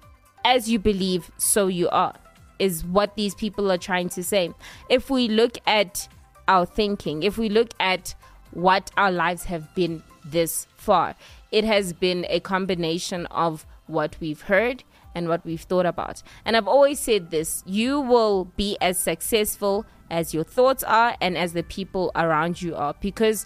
as 0.43 0.69
you 0.69 0.79
believe, 0.79 1.29
so 1.37 1.67
you 1.67 1.89
are, 1.89 2.15
is 2.59 2.83
what 2.85 3.15
these 3.15 3.35
people 3.35 3.71
are 3.71 3.77
trying 3.77 4.09
to 4.09 4.23
say. 4.23 4.51
If 4.89 5.09
we 5.09 5.27
look 5.27 5.57
at 5.67 6.07
our 6.47 6.65
thinking, 6.65 7.23
if 7.23 7.37
we 7.37 7.49
look 7.49 7.71
at 7.79 8.15
what 8.51 8.91
our 8.97 9.11
lives 9.11 9.45
have 9.45 9.73
been 9.75 10.03
this 10.25 10.67
far, 10.75 11.15
it 11.51 11.63
has 11.63 11.93
been 11.93 12.25
a 12.29 12.39
combination 12.39 13.25
of 13.27 13.65
what 13.87 14.15
we've 14.19 14.41
heard 14.41 14.83
and 15.15 15.27
what 15.27 15.45
we've 15.45 15.61
thought 15.61 15.85
about. 15.85 16.21
And 16.45 16.55
I've 16.55 16.67
always 16.67 16.99
said 16.99 17.31
this 17.31 17.63
you 17.65 17.99
will 17.99 18.45
be 18.55 18.77
as 18.79 18.99
successful 18.99 19.85
as 20.09 20.33
your 20.33 20.43
thoughts 20.43 20.83
are 20.83 21.15
and 21.19 21.37
as 21.37 21.53
the 21.53 21.63
people 21.63 22.11
around 22.15 22.61
you 22.61 22.75
are. 22.75 22.95
Because, 23.01 23.45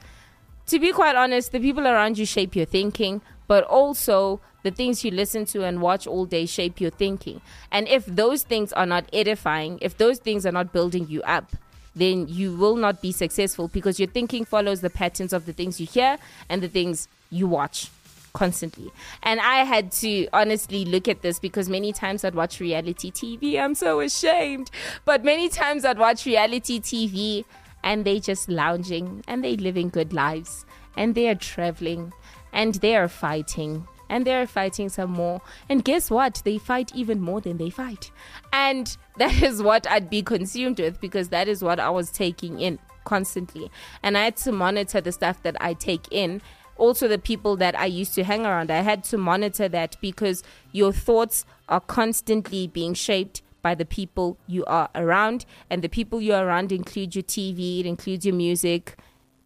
to 0.68 0.80
be 0.80 0.92
quite 0.92 1.16
honest, 1.16 1.52
the 1.52 1.60
people 1.60 1.88
around 1.88 2.18
you 2.18 2.26
shape 2.26 2.56
your 2.56 2.66
thinking, 2.66 3.22
but 3.48 3.64
also 3.64 4.42
the 4.64 4.72
things 4.72 5.04
you 5.04 5.12
listen 5.12 5.46
to 5.46 5.64
and 5.64 5.82
watch 5.82 6.06
all 6.06 6.26
day 6.26 6.46
shape 6.46 6.80
your 6.80 6.92
thinking. 6.92 7.42
And 7.72 7.88
if 7.88 8.06
those 8.06 8.44
things 8.44 8.72
are 8.74 8.86
not 8.86 9.06
edifying, 9.12 9.80
if 9.82 9.98
those 9.98 10.20
things 10.20 10.46
are 10.46 10.52
not 10.52 10.72
building 10.72 11.08
you 11.08 11.22
up, 11.24 11.56
then 11.96 12.28
you 12.28 12.56
will 12.56 12.76
not 12.76 13.02
be 13.02 13.12
successful 13.12 13.68
because 13.68 14.00
your 14.00 14.10
thinking 14.10 14.46
follows 14.46 14.82
the 14.82 14.90
patterns 14.90 15.34
of 15.34 15.46
the 15.46 15.54
things 15.54 15.80
you 15.80 15.88
hear 15.88 16.18
and 16.50 16.62
the 16.64 16.68
things 16.68 17.08
you 17.30 17.48
watch 17.48 17.90
constantly. 18.34 18.92
And 19.24 19.40
I 19.40 19.64
had 19.64 19.92
to 19.94 20.28
honestly 20.32 20.86
look 20.86 21.08
at 21.08 21.22
this 21.22 21.40
because 21.40 21.70
many 21.70 21.92
times 21.92 22.24
I'd 22.24 22.36
watch 22.36 22.60
reality 22.60 23.12
TV. 23.12 23.60
I'm 23.60 23.76
so 23.76 24.00
ashamed. 24.00 24.72
But 25.06 25.24
many 25.24 25.50
times 25.50 25.86
I'd 25.86 26.00
watch 26.00 26.26
reality 26.26 26.80
TV 26.80 27.46
and 27.84 28.06
they 28.06 28.20
just 28.20 28.50
lounging 28.50 29.24
and 29.28 29.44
they 29.44 29.58
living 29.58 29.90
good 29.90 30.14
lives 30.14 30.66
and 30.96 31.16
they 31.16 31.28
are 31.30 31.36
traveling 31.36 32.14
and 32.54 32.76
they 32.76 32.96
are 32.96 33.08
fighting 33.08 33.88
and 34.12 34.28
they're 34.28 34.45
fighting 34.45 34.89
some 34.89 35.10
more. 35.10 35.41
And 35.69 35.84
guess 35.84 36.12
what? 36.12 36.41
They 36.43 36.58
fight 36.58 36.91
even 36.93 37.21
more 37.21 37.39
than 37.39 37.58
they 37.58 37.71
fight. 37.71 38.12
And 38.54 38.95
that 39.17 39.41
is 39.41 39.63
what 39.63 39.89
I'd 39.89 40.10
be 40.10 40.21
consumed 40.21 40.80
with 40.80 41.02
because 41.02 41.30
that 41.30 41.47
is 41.47 41.63
what 41.63 41.80
I 41.80 41.89
was 41.89 42.12
taking 42.12 42.60
in 42.60 42.78
constantly. 43.06 43.71
And 44.04 44.17
I 44.17 44.26
had 44.26 44.36
to 44.38 44.52
monitor 44.52 45.02
the 45.02 45.13
stuff 45.13 45.41
that 45.43 45.56
I 45.60 45.74
take 45.74 46.08
in. 46.12 46.41
Also, 46.76 47.08
the 47.08 47.17
people 47.17 47.56
that 47.58 47.78
I 47.80 47.86
used 47.86 48.13
to 48.15 48.24
hang 48.24 48.45
around, 48.45 48.69
I 48.69 48.82
had 48.82 49.04
to 49.06 49.17
monitor 49.17 49.69
that 49.69 49.95
because 50.02 50.43
your 50.71 50.91
thoughts 50.91 51.45
are 51.69 51.80
constantly 51.80 52.67
being 52.67 52.93
shaped 52.93 53.41
by 53.62 53.76
the 53.76 53.86
people 53.86 54.38
you 54.45 54.65
are 54.65 54.89
around. 54.93 55.45
And 55.69 55.82
the 55.84 55.89
people 55.89 56.19
you're 56.19 56.43
around 56.45 56.71
include 56.71 57.15
your 57.15 57.24
TV, 57.24 57.80
it 57.80 57.86
includes 57.86 58.26
your 58.26 58.36
music, 58.36 58.97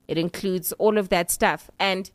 it 0.07 0.17
includes 0.17 0.71
all 0.73 0.97
of 0.97 1.09
that 1.09 1.29
stuff. 1.29 1.69
And 1.77 2.09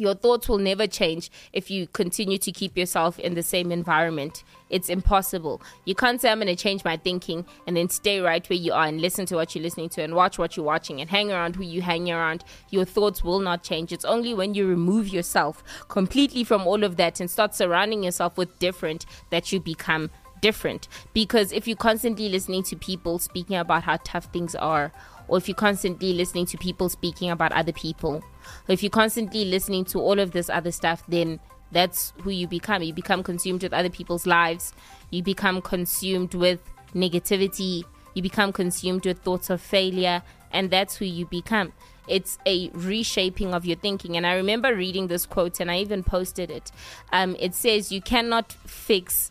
Your 0.00 0.14
thoughts 0.14 0.48
will 0.48 0.56
never 0.56 0.86
change 0.86 1.30
if 1.52 1.70
you 1.70 1.86
continue 1.86 2.38
to 2.38 2.50
keep 2.50 2.74
yourself 2.74 3.18
in 3.18 3.34
the 3.34 3.42
same 3.42 3.70
environment. 3.70 4.44
It's 4.70 4.88
impossible. 4.88 5.60
You 5.84 5.94
can't 5.94 6.18
say, 6.18 6.30
I'm 6.30 6.38
going 6.38 6.46
to 6.46 6.56
change 6.56 6.86
my 6.86 6.96
thinking 6.96 7.44
and 7.66 7.76
then 7.76 7.90
stay 7.90 8.18
right 8.20 8.48
where 8.48 8.58
you 8.58 8.72
are 8.72 8.86
and 8.86 8.98
listen 8.98 9.26
to 9.26 9.34
what 9.34 9.54
you're 9.54 9.62
listening 9.62 9.90
to 9.90 10.02
and 10.02 10.14
watch 10.14 10.38
what 10.38 10.56
you're 10.56 10.64
watching 10.64 11.02
and 11.02 11.10
hang 11.10 11.30
around 11.30 11.54
who 11.54 11.64
you 11.64 11.82
hang 11.82 12.10
around. 12.10 12.44
Your 12.70 12.86
thoughts 12.86 13.22
will 13.22 13.40
not 13.40 13.62
change. 13.62 13.92
It's 13.92 14.06
only 14.06 14.32
when 14.32 14.54
you 14.54 14.66
remove 14.66 15.08
yourself 15.08 15.62
completely 15.88 16.44
from 16.44 16.66
all 16.66 16.82
of 16.82 16.96
that 16.96 17.20
and 17.20 17.30
start 17.30 17.54
surrounding 17.54 18.02
yourself 18.02 18.38
with 18.38 18.58
different 18.58 19.04
that 19.28 19.52
you 19.52 19.60
become 19.60 20.08
different. 20.40 20.88
Because 21.12 21.52
if 21.52 21.68
you're 21.68 21.76
constantly 21.76 22.30
listening 22.30 22.62
to 22.62 22.76
people 22.76 23.18
speaking 23.18 23.56
about 23.56 23.82
how 23.82 23.98
tough 24.02 24.32
things 24.32 24.54
are, 24.54 24.92
or 25.30 25.38
if 25.38 25.46
you're 25.46 25.54
constantly 25.54 26.12
listening 26.12 26.44
to 26.44 26.58
people 26.58 26.88
speaking 26.88 27.30
about 27.30 27.52
other 27.52 27.72
people, 27.72 28.16
or 28.16 28.72
if 28.72 28.82
you're 28.82 28.90
constantly 28.90 29.44
listening 29.44 29.84
to 29.84 30.00
all 30.00 30.18
of 30.18 30.32
this 30.32 30.50
other 30.50 30.72
stuff, 30.72 31.04
then 31.06 31.38
that's 31.70 32.12
who 32.22 32.30
you 32.30 32.48
become. 32.48 32.82
You 32.82 32.92
become 32.92 33.22
consumed 33.22 33.62
with 33.62 33.72
other 33.72 33.90
people's 33.90 34.26
lives, 34.26 34.74
you 35.10 35.22
become 35.22 35.62
consumed 35.62 36.34
with 36.34 36.60
negativity, 36.96 37.84
you 38.14 38.22
become 38.22 38.52
consumed 38.52 39.06
with 39.06 39.20
thoughts 39.20 39.50
of 39.50 39.60
failure, 39.60 40.22
and 40.50 40.68
that's 40.68 40.96
who 40.96 41.04
you 41.04 41.26
become. 41.26 41.72
It's 42.08 42.38
a 42.44 42.70
reshaping 42.70 43.54
of 43.54 43.64
your 43.64 43.76
thinking. 43.76 44.16
And 44.16 44.26
I 44.26 44.34
remember 44.34 44.74
reading 44.74 45.06
this 45.06 45.26
quote, 45.26 45.60
and 45.60 45.70
I 45.70 45.78
even 45.78 46.02
posted 46.02 46.50
it. 46.50 46.72
Um, 47.12 47.36
it 47.38 47.54
says, 47.54 47.92
You 47.92 48.02
cannot 48.02 48.50
fix 48.52 49.30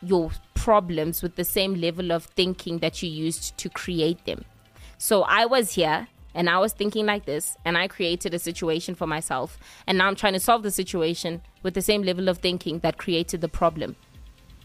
your 0.00 0.30
problems 0.54 1.22
with 1.22 1.36
the 1.36 1.44
same 1.44 1.74
level 1.74 2.10
of 2.10 2.24
thinking 2.24 2.78
that 2.78 3.02
you 3.02 3.10
used 3.10 3.58
to 3.58 3.68
create 3.68 4.24
them. 4.24 4.46
So 4.98 5.22
I 5.22 5.46
was 5.46 5.72
here 5.72 6.08
and 6.34 6.50
I 6.50 6.58
was 6.58 6.72
thinking 6.72 7.06
like 7.06 7.24
this 7.24 7.56
and 7.64 7.76
I 7.76 7.88
created 7.88 8.34
a 8.34 8.38
situation 8.38 8.94
for 8.94 9.06
myself. 9.06 9.58
And 9.86 9.98
now 9.98 10.06
I'm 10.06 10.16
trying 10.16 10.34
to 10.34 10.40
solve 10.40 10.62
the 10.62 10.70
situation 10.70 11.42
with 11.62 11.74
the 11.74 11.82
same 11.82 12.02
level 12.02 12.28
of 12.28 12.38
thinking 12.38 12.80
that 12.80 12.98
created 12.98 13.40
the 13.40 13.48
problem. 13.48 13.96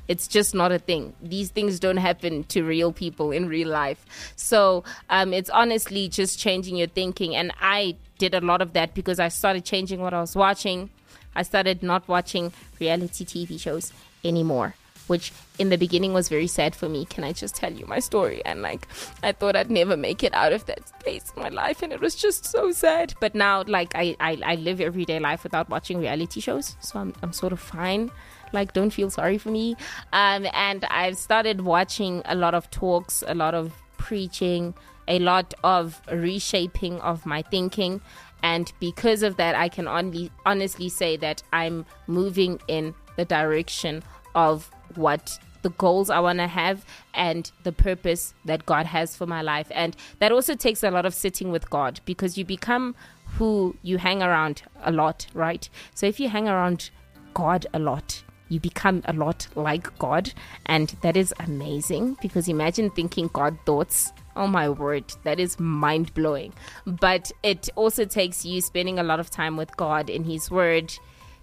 It's 0.07 0.27
just 0.27 0.53
not 0.53 0.71
a 0.71 0.79
thing. 0.79 1.13
These 1.21 1.51
things 1.51 1.79
don't 1.79 1.97
happen 1.97 2.43
to 2.45 2.63
real 2.63 2.91
people 2.91 3.31
in 3.31 3.47
real 3.47 3.69
life. 3.69 4.05
So 4.35 4.83
um, 5.09 5.33
it's 5.33 5.49
honestly 5.49 6.09
just 6.09 6.37
changing 6.37 6.75
your 6.75 6.87
thinking. 6.87 7.35
And 7.35 7.53
I 7.61 7.95
did 8.17 8.33
a 8.33 8.41
lot 8.41 8.61
of 8.61 8.73
that 8.73 8.93
because 8.93 9.19
I 9.19 9.29
started 9.29 9.63
changing 9.63 10.01
what 10.01 10.13
I 10.13 10.19
was 10.19 10.35
watching. 10.35 10.89
I 11.35 11.43
started 11.43 11.81
not 11.81 12.07
watching 12.09 12.51
reality 12.79 13.23
TV 13.23 13.57
shows 13.59 13.93
anymore 14.23 14.75
which 15.12 15.34
in 15.60 15.67
the 15.67 15.78
beginning 15.78 16.13
was 16.13 16.30
very 16.30 16.47
sad 16.47 16.74
for 16.74 16.88
me. 16.88 17.04
Can 17.04 17.26
I 17.26 17.34
just 17.34 17.54
tell 17.54 17.74
you 17.74 17.86
my 17.86 18.00
story? 18.00 18.41
And 18.45 18.62
like, 18.62 18.88
I 19.21 19.34
thought 19.34 19.58
I'd 19.58 19.69
never 19.69 19.97
make 19.97 20.24
it 20.24 20.34
out 20.34 20.54
of 20.54 20.65
that 20.67 20.88
space 20.88 21.34
in 21.36 21.43
my 21.43 21.50
life, 21.50 21.82
and 21.84 21.91
it 21.91 22.00
was 22.00 22.15
just 22.15 22.45
so 22.45 22.71
sad. 22.71 23.13
But 23.19 23.36
now, 23.36 23.63
like, 23.67 23.91
I, 23.93 24.15
I, 24.21 24.39
I 24.52 24.56
live 24.56 24.80
everyday 24.80 25.19
life 25.19 25.43
without 25.43 25.69
watching 25.69 26.00
reality 26.00 26.39
shows, 26.39 26.78
so 26.80 26.97
I'm, 26.97 27.13
I'm 27.21 27.34
sort 27.34 27.52
of 27.52 27.60
fine. 27.60 28.10
Like, 28.54 28.71
don't 28.71 28.91
feel 28.91 29.10
sorry 29.10 29.38
for 29.38 29.50
me. 29.50 29.76
Um, 30.13 30.47
and 30.54 30.86
I've 30.86 31.17
started 31.17 31.60
watching 31.60 32.21
a 32.24 32.36
lot 32.36 32.54
of 32.54 32.71
talks, 32.71 33.21
a 33.28 33.36
lot 33.36 33.54
of 33.54 33.74
preaching, 33.97 34.74
a 35.10 35.19
lot 35.19 35.54
of 35.62 36.02
reshaping 36.10 37.02
of 37.02 37.26
my 37.26 37.41
thinking. 37.41 38.00
And 38.43 38.71
because 38.80 39.24
of 39.24 39.36
that, 39.36 39.56
I 39.56 39.67
can 39.67 39.89
only 39.89 40.32
honestly 40.45 40.88
say 40.88 41.17
that 41.17 41.43
I'm 41.52 41.86
moving 42.08 42.62
in 42.69 42.95
the 43.17 43.26
direction 43.26 44.04
of 44.36 44.71
what 44.97 45.39
the 45.62 45.69
goals 45.69 46.10
I 46.10 46.19
want 46.19 46.39
to 46.39 46.47
have 46.47 46.86
and 47.13 47.51
the 47.63 47.71
purpose 47.71 48.34
that 48.45 48.65
God 48.65 48.86
has 48.88 49.15
for 49.15 49.25
my 49.25 49.41
life. 49.41 49.67
And 49.71 49.95
that 50.19 50.32
also 50.32 50.56
takes 50.56 50.84
a 50.84 50.91
lot 50.91 51.06
of 51.06 51.13
sitting 51.13 51.51
with 51.51 51.69
God 51.69 51.99
because 52.06 52.38
you 52.38 52.45
become 52.45 52.95
who 53.38 53.75
you 53.82 53.97
hang 53.97 54.21
around 54.21 54.63
a 54.84 54.91
lot, 54.91 55.27
right? 55.34 55.69
So 55.93 56.06
if 56.06 56.19
you 56.19 56.30
hang 56.30 56.47
around 56.47 56.89
God 57.34 57.67
a 57.73 57.80
lot, 57.80 58.23
you 58.49 58.60
become 58.60 59.01
a 59.06 59.13
lot 59.13 59.47
like 59.56 59.97
God. 59.97 60.34
And 60.65 60.89
that 61.01 61.15
is 61.15 61.34
amazing 61.39 62.17
because 62.21 62.49
imagine 62.49 62.89
thinking 62.91 63.30
God 63.32 63.58
thoughts. 63.65 64.12
Oh 64.36 64.47
my 64.47 64.69
word, 64.69 65.06
that 65.23 65.39
is 65.39 65.60
mind 65.60 66.13
blowing. 66.13 66.54
But 66.86 67.32
it 67.43 67.69
also 67.75 68.06
takes 68.06 68.45
you 68.45 68.62
spending 68.62 68.99
a 68.99 69.04
lot 69.04 69.19
of 69.19 69.30
time 69.30 69.58
with 69.58 69.75
God 69.77 70.10
in 70.10 70.23
His 70.23 70.51
Word, 70.51 70.93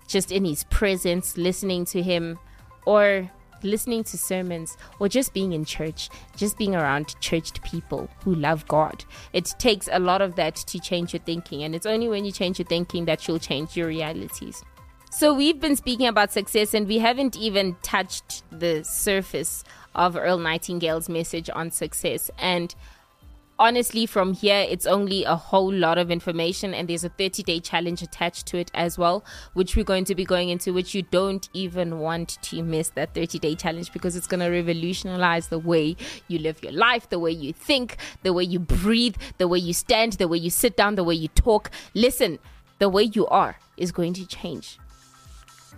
just 0.06 0.32
in 0.32 0.44
His 0.44 0.64
presence, 0.64 1.36
listening 1.36 1.84
to 1.86 2.02
Him, 2.02 2.38
or 2.86 3.30
listening 3.62 4.04
to 4.04 4.18
sermons, 4.18 4.76
or 4.98 5.08
just 5.08 5.32
being 5.32 5.52
in 5.52 5.64
church, 5.64 6.08
just 6.36 6.58
being 6.58 6.74
around 6.74 7.18
churched 7.20 7.62
people 7.62 8.08
who 8.24 8.34
love 8.34 8.66
God. 8.68 9.04
It 9.32 9.52
takes 9.58 9.88
a 9.90 9.98
lot 9.98 10.22
of 10.22 10.36
that 10.36 10.56
to 10.56 10.78
change 10.78 11.12
your 11.12 11.22
thinking, 11.22 11.62
and 11.62 11.74
it's 11.74 11.86
only 11.86 12.08
when 12.08 12.24
you 12.24 12.32
change 12.32 12.58
your 12.58 12.66
thinking 12.66 13.04
that 13.06 13.26
you'll 13.26 13.38
change 13.38 13.76
your 13.76 13.88
realities. 13.88 14.62
So, 15.10 15.32
we've 15.32 15.58
been 15.58 15.76
speaking 15.76 16.06
about 16.06 16.32
success, 16.32 16.74
and 16.74 16.86
we 16.86 16.98
haven't 16.98 17.36
even 17.36 17.76
touched 17.82 18.42
the 18.50 18.84
surface 18.84 19.64
of 19.94 20.16
Earl 20.16 20.38
Nightingale's 20.38 21.08
message 21.08 21.48
on 21.54 21.70
success. 21.70 22.30
And 22.38 22.74
honestly, 23.58 24.06
from 24.06 24.32
here, 24.32 24.66
it's 24.68 24.86
only 24.86 25.24
a 25.24 25.34
whole 25.34 25.72
lot 25.72 25.98
of 25.98 26.10
information, 26.10 26.72
and 26.74 26.88
there's 26.88 27.04
a 27.04 27.08
30 27.08 27.42
day 27.42 27.60
challenge 27.60 28.02
attached 28.02 28.46
to 28.46 28.58
it 28.58 28.70
as 28.74 28.98
well, 28.98 29.24
which 29.54 29.76
we're 29.76 29.84
going 29.84 30.04
to 30.04 30.14
be 30.14 30.24
going 30.24 30.48
into, 30.48 30.72
which 30.72 30.94
you 30.94 31.02
don't 31.02 31.48
even 31.52 31.98
want 31.98 32.38
to 32.42 32.62
miss 32.62 32.90
that 32.90 33.14
30 33.14 33.38
day 33.38 33.54
challenge 33.54 33.92
because 33.92 34.16
it's 34.16 34.26
going 34.26 34.40
to 34.40 34.48
revolutionize 34.48 35.48
the 35.48 35.58
way 35.58 35.96
you 36.28 36.38
live 36.38 36.62
your 36.62 36.72
life, 36.72 37.08
the 37.08 37.18
way 37.18 37.30
you 37.30 37.52
think, 37.52 37.96
the 38.22 38.32
way 38.32 38.44
you 38.44 38.58
breathe, 38.58 39.16
the 39.38 39.48
way 39.48 39.58
you 39.58 39.72
stand, 39.72 40.14
the 40.14 40.28
way 40.28 40.38
you 40.38 40.50
sit 40.50 40.76
down, 40.76 40.94
the 40.94 41.04
way 41.04 41.14
you 41.14 41.28
talk. 41.28 41.70
Listen, 41.94 42.38
the 42.78 42.88
way 42.88 43.02
you 43.02 43.26
are 43.26 43.58
is 43.76 43.92
going 43.92 44.12
to 44.14 44.26
change 44.26 44.78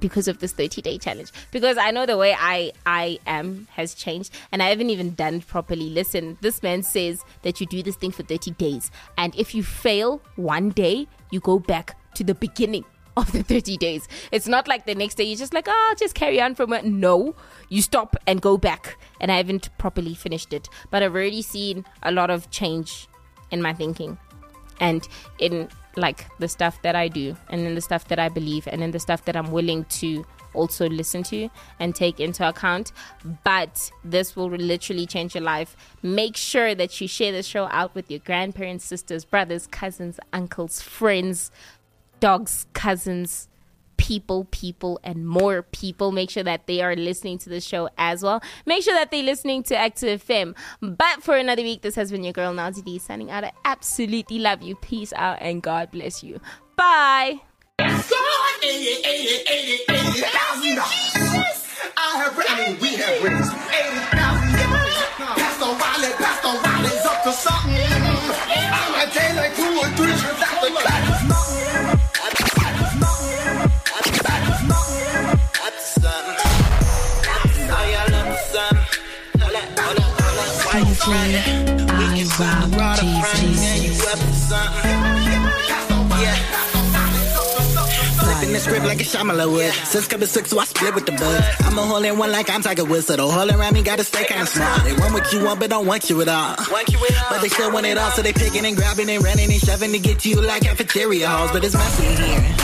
because 0.00 0.28
of 0.28 0.38
this 0.38 0.52
30 0.52 0.82
day 0.82 0.98
challenge. 0.98 1.30
Because 1.50 1.78
i 1.78 1.90
know 1.90 2.06
the 2.06 2.16
way 2.16 2.34
i 2.38 2.72
i 2.86 3.18
am 3.26 3.68
has 3.72 3.94
changed 3.94 4.32
and 4.52 4.62
i 4.62 4.68
haven't 4.68 4.90
even 4.90 5.14
done 5.14 5.34
it 5.34 5.46
properly. 5.46 5.90
Listen 5.90 6.38
this 6.40 6.62
man 6.62 6.82
says 6.82 7.24
that 7.42 7.60
you 7.60 7.66
do 7.66 7.82
this 7.82 7.96
thing 7.96 8.10
for 8.10 8.22
30 8.22 8.52
days 8.52 8.90
and 9.16 9.34
if 9.36 9.54
you 9.54 9.62
fail 9.62 10.20
one 10.36 10.70
day 10.70 11.06
you 11.30 11.40
go 11.40 11.58
back 11.58 11.96
to 12.14 12.24
the 12.24 12.34
beginning 12.34 12.84
of 13.16 13.32
the 13.32 13.42
30 13.42 13.76
days. 13.76 14.08
It's 14.32 14.46
not 14.46 14.68
like 14.68 14.86
the 14.86 14.94
next 14.94 15.16
day 15.16 15.24
you're 15.24 15.36
just 15.36 15.54
like 15.54 15.68
oh 15.68 15.86
I'll 15.90 15.96
just 15.96 16.14
carry 16.14 16.40
on 16.40 16.54
from 16.54 16.72
it. 16.72 16.84
No 16.84 17.34
you 17.68 17.82
stop 17.82 18.16
and 18.26 18.40
go 18.40 18.56
back 18.56 18.96
and 19.20 19.30
i 19.30 19.36
haven't 19.36 19.68
properly 19.78 20.14
finished 20.14 20.52
it. 20.52 20.68
But 20.90 21.02
i've 21.02 21.14
already 21.14 21.42
seen 21.42 21.84
a 22.02 22.12
lot 22.12 22.30
of 22.30 22.50
change 22.50 23.08
in 23.50 23.60
my 23.60 23.72
thinking 23.74 24.18
and 24.80 25.06
in 25.38 25.68
like 26.00 26.26
the 26.38 26.48
stuff 26.48 26.80
that 26.82 26.96
I 26.96 27.08
do 27.08 27.36
and 27.48 27.64
then 27.64 27.74
the 27.74 27.80
stuff 27.80 28.08
that 28.08 28.18
I 28.18 28.28
believe 28.28 28.66
and 28.66 28.82
then 28.82 28.90
the 28.90 29.00
stuff 29.00 29.24
that 29.26 29.36
I'm 29.36 29.50
willing 29.52 29.84
to 29.84 30.26
also 30.54 30.88
listen 30.88 31.22
to 31.24 31.48
and 31.78 31.94
take 31.94 32.20
into 32.20 32.48
account. 32.48 32.92
But 33.44 33.90
this 34.04 34.34
will 34.34 34.50
literally 34.50 35.06
change 35.06 35.34
your 35.34 35.44
life. 35.44 35.76
Make 36.02 36.36
sure 36.36 36.74
that 36.74 37.00
you 37.00 37.08
share 37.08 37.32
the 37.32 37.42
show 37.42 37.66
out 37.66 37.94
with 37.94 38.10
your 38.10 38.20
grandparents, 38.20 38.84
sisters, 38.84 39.24
brothers, 39.24 39.66
cousins, 39.66 40.18
uncles, 40.32 40.80
friends, 40.80 41.50
dogs, 42.18 42.66
cousins, 42.72 43.48
people, 44.00 44.46
people, 44.50 44.98
and 45.04 45.26
more 45.26 45.62
people. 45.62 46.10
Make 46.10 46.30
sure 46.30 46.42
that 46.42 46.66
they 46.66 46.80
are 46.80 46.96
listening 46.96 47.36
to 47.38 47.50
the 47.50 47.60
show 47.60 47.90
as 47.98 48.22
well. 48.22 48.42
Make 48.64 48.82
sure 48.82 48.94
that 48.94 49.10
they're 49.10 49.22
listening 49.22 49.62
to 49.64 49.76
Active 49.76 50.24
FM. 50.24 50.56
But 50.80 51.22
for 51.22 51.36
another 51.36 51.62
week, 51.62 51.82
this 51.82 51.96
has 51.96 52.10
been 52.10 52.24
your 52.24 52.32
girl 52.32 52.54
Noelzi 52.54 52.82
D 52.82 52.98
signing 52.98 53.30
out. 53.30 53.44
I 53.44 53.52
absolutely 53.64 54.38
love 54.38 54.62
you. 54.62 54.74
Peace 54.76 55.12
out 55.12 55.36
and 55.42 55.62
God 55.62 55.90
bless 55.90 56.24
you. 56.24 56.40
Bye. 56.76 57.40
I 61.96 62.16
have 62.16 62.36
written, 62.38 62.80
we 62.80 62.96
have 62.96 63.22
written 63.22 63.38
80,000 63.38 64.50
Pastor 65.36 65.76
Pastor 66.16 67.08
up 67.08 67.22
to 67.24 67.32
something. 67.32 67.99
I 81.12 82.68
rock 82.76 83.00
Jesus. 83.36 84.50
Yeah 86.22 86.60
flipping 88.40 88.54
the 88.54 88.60
script 88.60 88.86
like 88.86 89.00
a 89.00 89.04
Shyamalan 89.04 89.52
would. 89.52 89.72
Since 89.86 90.08
coming 90.08 90.26
six, 90.26 90.50
so 90.50 90.58
I 90.58 90.64
split 90.64 90.94
with 90.94 91.06
the 91.06 91.12
bud. 91.12 91.44
I'm 91.60 91.78
a 91.78 91.82
hole 91.82 92.04
in 92.04 92.18
one 92.18 92.32
like 92.32 92.50
I'm 92.50 92.62
Tiger 92.62 92.84
Woods, 92.84 93.06
so 93.06 93.16
the 93.16 93.26
hole 93.26 93.50
around 93.50 93.74
me 93.74 93.82
gotta 93.82 94.04
stay 94.04 94.24
kinda 94.24 94.46
small. 94.46 94.78
They 94.80 94.92
want 94.94 95.12
what 95.12 95.32
you 95.32 95.44
want, 95.44 95.60
but 95.60 95.70
don't 95.70 95.86
want 95.86 96.08
you 96.10 96.20
at 96.22 96.28
all. 96.28 96.56
But 97.28 97.42
they 97.42 97.48
still 97.48 97.72
want 97.72 97.86
it 97.86 97.98
all, 97.98 98.10
so 98.10 98.22
they 98.22 98.32
picking 98.32 98.64
and 98.64 98.76
grabbing 98.76 99.10
and 99.10 99.22
running 99.22 99.50
and 99.50 99.60
shoving 99.60 99.92
to 99.92 99.98
get 99.98 100.20
to 100.20 100.28
you 100.28 100.40
like 100.40 100.62
cafeteria 100.62 101.28
halls. 101.28 101.50
But 101.52 101.64
it's 101.64 101.74
messy 101.74 102.06
in 102.06 102.16
here. 102.16 102.54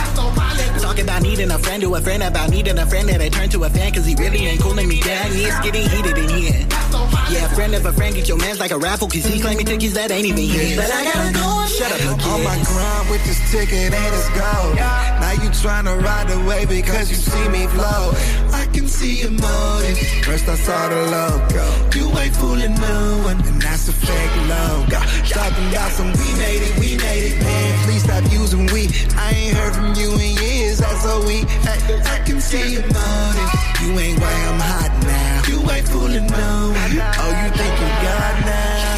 talking 0.80 1.04
about 1.04 1.22
needing 1.22 1.50
a 1.50 1.58
friend 1.58 1.82
to 1.82 1.94
a 1.94 2.00
friend 2.00 2.22
about 2.22 2.50
needing 2.50 2.78
a 2.78 2.86
friend 2.86 3.08
that 3.08 3.20
I 3.20 3.28
turn 3.28 3.48
to 3.50 3.64
a 3.64 3.70
fan 3.70 3.92
cause 3.92 4.06
he 4.06 4.14
really 4.14 4.46
ain't 4.46 4.60
cooling 4.60 4.88
me 4.88 5.00
down. 5.00 5.32
Yeah, 5.32 5.48
it's 5.48 5.60
getting 5.60 5.88
heated 5.88 6.18
in 6.18 6.28
here. 6.28 6.85
Yeah, 7.30 7.48
friend 7.54 7.74
of 7.74 7.84
a 7.84 7.92
friend, 7.92 8.14
get 8.14 8.28
your 8.28 8.38
man's 8.38 8.60
like 8.60 8.70
a 8.70 8.78
raffle 8.78 9.08
cause 9.08 9.24
he 9.24 9.40
claiming 9.40 9.66
tickets 9.66 9.94
that 9.94 10.10
ain't 10.10 10.26
even 10.26 10.38
here. 10.38 10.76
But 10.76 10.90
I 10.90 11.04
gotta 11.04 11.32
go. 11.34 11.66
Shut 11.66 11.92
up, 11.92 11.98
again. 12.00 12.30
On 12.30 12.44
my 12.44 12.56
grind 12.62 13.10
with 13.10 13.24
this 13.26 13.40
ticket 13.50 13.92
and 13.92 14.14
it's 14.14 14.28
gold. 14.30 14.76
Now 14.76 15.32
you 15.42 15.50
tryna 15.50 16.00
ride 16.02 16.30
away 16.30 16.64
because 16.66 17.10
you 17.10 17.16
see 17.16 17.48
me 17.48 17.66
flow. 17.66 18.14
I 18.52 18.66
can 18.72 18.86
see 18.86 19.22
your 19.22 19.32
motive. 19.32 19.98
First 20.24 20.48
I 20.48 20.54
saw 20.54 20.88
the 20.88 21.02
logo. 21.10 21.66
You 21.98 22.06
ain't 22.18 22.34
fooling 22.36 22.74
no 22.74 23.22
one, 23.24 23.40
and 23.44 23.60
that's 23.60 23.88
a 23.88 23.92
fake 23.92 24.36
logo. 24.46 25.00
Talking 25.26 25.68
about 25.68 25.90
some 25.92 26.12
we 26.12 26.28
made 26.38 26.62
it, 26.62 26.74
we 26.78 26.96
made 26.96 27.24
it, 27.34 27.42
man. 27.42 27.84
Please 27.84 28.04
stop 28.04 28.24
using 28.32 28.66
we. 28.72 28.88
I 29.18 29.30
ain't 29.34 29.56
heard 29.56 29.74
from 29.74 29.94
you 29.94 30.12
in 30.14 30.36
years, 30.38 30.78
that's 30.78 31.02
so 31.02 31.26
we. 31.26 31.42
I, 31.66 31.74
I 32.14 32.18
can 32.24 32.40
see 32.40 32.74
your 32.74 32.86
motive. 32.86 33.50
You 33.82 33.98
ain't 33.98 34.20
why 34.20 34.32
I'm 34.32 34.60
hot 34.60 34.92
now. 35.02 35.42
You 35.50 35.58
ain't 35.70 35.88
fooling 35.88 36.26
no 36.26 36.72
one. 36.72 36.95
Oh, 36.98 37.28
you 37.28 37.50
think 37.50 37.80
you 37.80 37.88
got 38.02 38.46
now? 38.46 38.95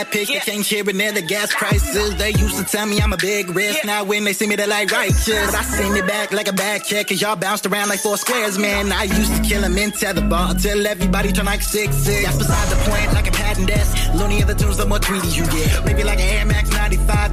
Now 0.00 0.06
like 0.06 0.08
a 0.08 0.10
pick. 0.10 0.28
They 0.28 0.52
can't 0.52 0.64
share 0.64 0.88
it 0.88 0.96
near 0.96 1.12
the 1.12 1.22
gas 1.22 1.52
prices. 1.54 2.16
They 2.16 2.30
used 2.30 2.56
to 2.58 2.64
tell 2.64 2.86
me 2.86 3.00
I'm 3.00 3.12
a 3.12 3.16
big 3.16 3.50
risk. 3.50 3.84
Now 3.84 4.04
when 4.04 4.24
they 4.24 4.32
see 4.32 4.46
me, 4.46 4.56
they're 4.56 4.66
like 4.66 4.90
righteous. 4.90 5.28
But 5.28 5.54
I 5.54 5.62
send 5.62 5.96
it 5.96 6.06
back 6.06 6.32
like 6.32 6.48
a 6.48 6.52
bad 6.52 6.84
check. 6.84 7.08
Cause 7.08 7.20
y'all 7.20 7.36
bounced 7.36 7.66
around 7.66 7.88
like 7.88 8.00
four 8.00 8.16
squares, 8.16 8.58
man. 8.58 8.92
I 8.92 9.04
used 9.04 9.34
to 9.34 9.42
kill 9.42 9.62
them 9.62 9.76
in 9.76 9.90
tetherball 9.92 10.52
until 10.52 10.86
everybody 10.86 11.32
turned 11.32 11.46
like 11.46 11.62
six 11.62 11.96
six. 11.96 12.24
That's 12.24 12.38
beside 12.38 12.68
the 12.68 12.90
point, 12.90 13.12
like 13.12 13.28
a 13.28 13.32
patent 13.32 13.68
desk. 13.68 14.14
Looney 14.14 14.40
of 14.42 14.48
the 14.48 14.54
tunes, 14.54 14.76
the 14.76 14.86
more 14.86 14.98
tweeties 14.98 15.36
you 15.36 15.44
get. 15.46 15.84
Maybe 15.84 16.04
like 16.04 16.20
an 16.20 16.28
Air 16.38 16.46
Max 16.46 16.69
95 16.69 16.69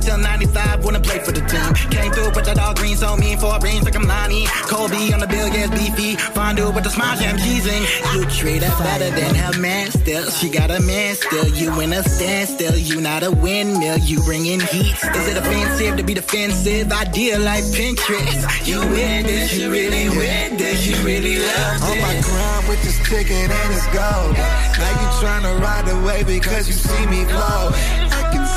till 0.08 0.18
95. 0.18 0.86
Wanna 0.86 1.02
play 1.02 1.20
for 1.20 1.34
the 1.34 1.44
team. 1.52 1.70
Came 1.92 2.12
through 2.14 2.32
with 2.32 2.46
that 2.46 2.58
all 2.60 2.74
green, 2.74 2.96
so 2.96 3.18
mean 3.18 3.38
for 3.38 3.60
brains 3.60 3.84
like 3.84 3.96
I'm 3.96 4.08
Lonnie. 4.08 4.48
Kobe 4.72 5.12
on 5.14 5.20
the 5.20 5.28
bill, 5.28 5.48
yes, 5.48 5.70
beefy. 5.76 6.16
Fondue 6.36 6.72
with 6.72 6.86
the 6.86 6.90
smile, 6.90 7.18
jam 7.20 7.36
cheesing. 7.38 7.84
You 8.14 8.24
treat 8.40 8.64
her 8.64 8.76
better 8.84 9.10
than 9.20 9.36
her 9.36 9.54
man 9.60 9.92
still. 9.92 10.30
She 10.32 10.50
got 10.50 10.72
a 10.72 10.80
man 10.80 11.16
still. 11.16 11.48
You 11.48 11.80
in 11.82 11.92
a 11.92 12.02
standstill. 12.04 12.78
You 12.78 13.02
not 13.02 13.24
a 13.24 13.32
windmill. 13.32 13.98
You 13.98 14.24
bringing 14.24 14.62
heat. 14.62 14.96
Is 15.20 15.28
it 15.32 15.38
offensive 15.38 15.98
to 15.98 16.04
be 16.04 16.14
defensive? 16.14 16.92
Idea 16.92 17.40
like 17.40 17.66
Pinterest. 17.66 18.42
You 18.66 18.80
win 18.80 19.26
this, 19.26 19.58
you 19.58 19.70
really 19.70 20.10
win 20.10 20.58
this, 20.58 20.88
you 20.88 20.96
really 21.04 21.38
love 21.40 21.80
this. 21.82 21.90
On 21.90 21.98
my 22.08 22.16
grind 22.28 22.68
with 22.70 22.82
this 22.84 22.98
ticket 23.10 23.50
and 23.60 23.70
it's 23.76 23.88
gold. 23.88 24.36
Now 24.80 24.92
you 25.00 25.08
tryna 25.22 25.60
ride 25.60 25.88
away 25.90 26.24
because 26.24 26.68
you 26.68 26.74
see 26.74 27.06
me 27.08 27.26
flow. 27.26 28.07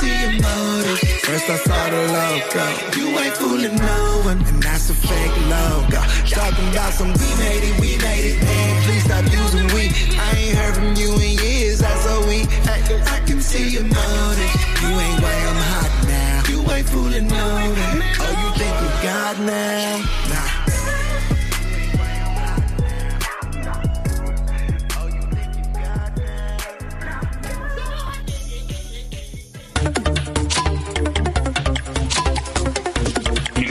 See 0.01 0.17
your 0.23 0.33
motive. 0.41 0.99
First 1.29 1.51
I 1.51 1.57
saw 1.57 1.91
the 1.93 2.03
logo. 2.17 2.65
You 2.97 3.19
ain't 3.19 3.37
fooling 3.37 3.77
no 3.77 4.23
one, 4.25 4.41
and 4.49 4.63
that's 4.63 4.89
a 4.89 4.95
fake 4.95 5.37
logo. 5.53 6.01
Talking 6.25 6.69
about 6.73 6.93
some 6.95 7.13
we 7.13 7.29
made 7.37 7.63
it, 7.69 7.81
we 7.81 7.99
made 7.99 8.25
it, 8.33 8.43
man. 8.43 8.83
Please 8.85 9.05
stop 9.05 9.25
using 9.31 9.67
we. 9.77 9.93
I 10.17 10.31
ain't 10.41 10.57
heard 10.57 10.75
from 10.77 10.95
you 10.97 11.13
in 11.21 11.37
years, 11.45 11.81
that's 11.81 12.07
all 12.07 12.23
we. 12.27 12.49
I, 12.65 12.81
I 13.15 13.21
can 13.27 13.41
see 13.43 13.69
your 13.69 13.85
motive. 13.85 14.53
You 14.81 14.89
ain't 15.05 15.21
why 15.21 15.37
I'm 15.51 15.61
hot 15.69 15.93
now. 16.09 16.43
You 16.49 16.59
ain't 16.73 16.89
fooling 16.89 17.29
no 17.29 17.47
one. 17.55 18.01
Oh, 18.25 18.33
you 18.41 18.49
think 18.57 18.75
you 18.81 18.91
got 19.05 19.39
now? 19.41 19.99
Nah. 20.33 20.50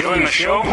Enjoying 0.09 0.25
the 0.25 0.31
show? 0.31 0.63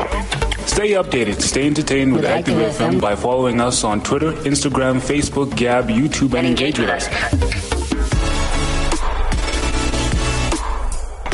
Stay 0.64 0.92
updated, 0.92 1.42
stay 1.42 1.66
entertained 1.66 2.14
with 2.14 2.24
Active 2.24 2.54
FM 2.54 2.98
by 3.02 3.14
following 3.14 3.60
us 3.60 3.84
on 3.84 4.02
Twitter, 4.02 4.32
Instagram, 4.32 4.96
Facebook, 4.98 5.54
Gab, 5.54 5.88
YouTube, 5.88 6.32
and 6.32 6.46
engage 6.46 6.78
with 6.78 6.88
us. 6.88 7.06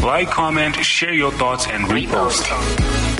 Like, 0.03 0.29
comment, 0.31 0.75
share 0.85 1.15
your 1.15 1.31
thoughts, 1.31 1.69
and 1.69 1.85
repost. 1.85 3.12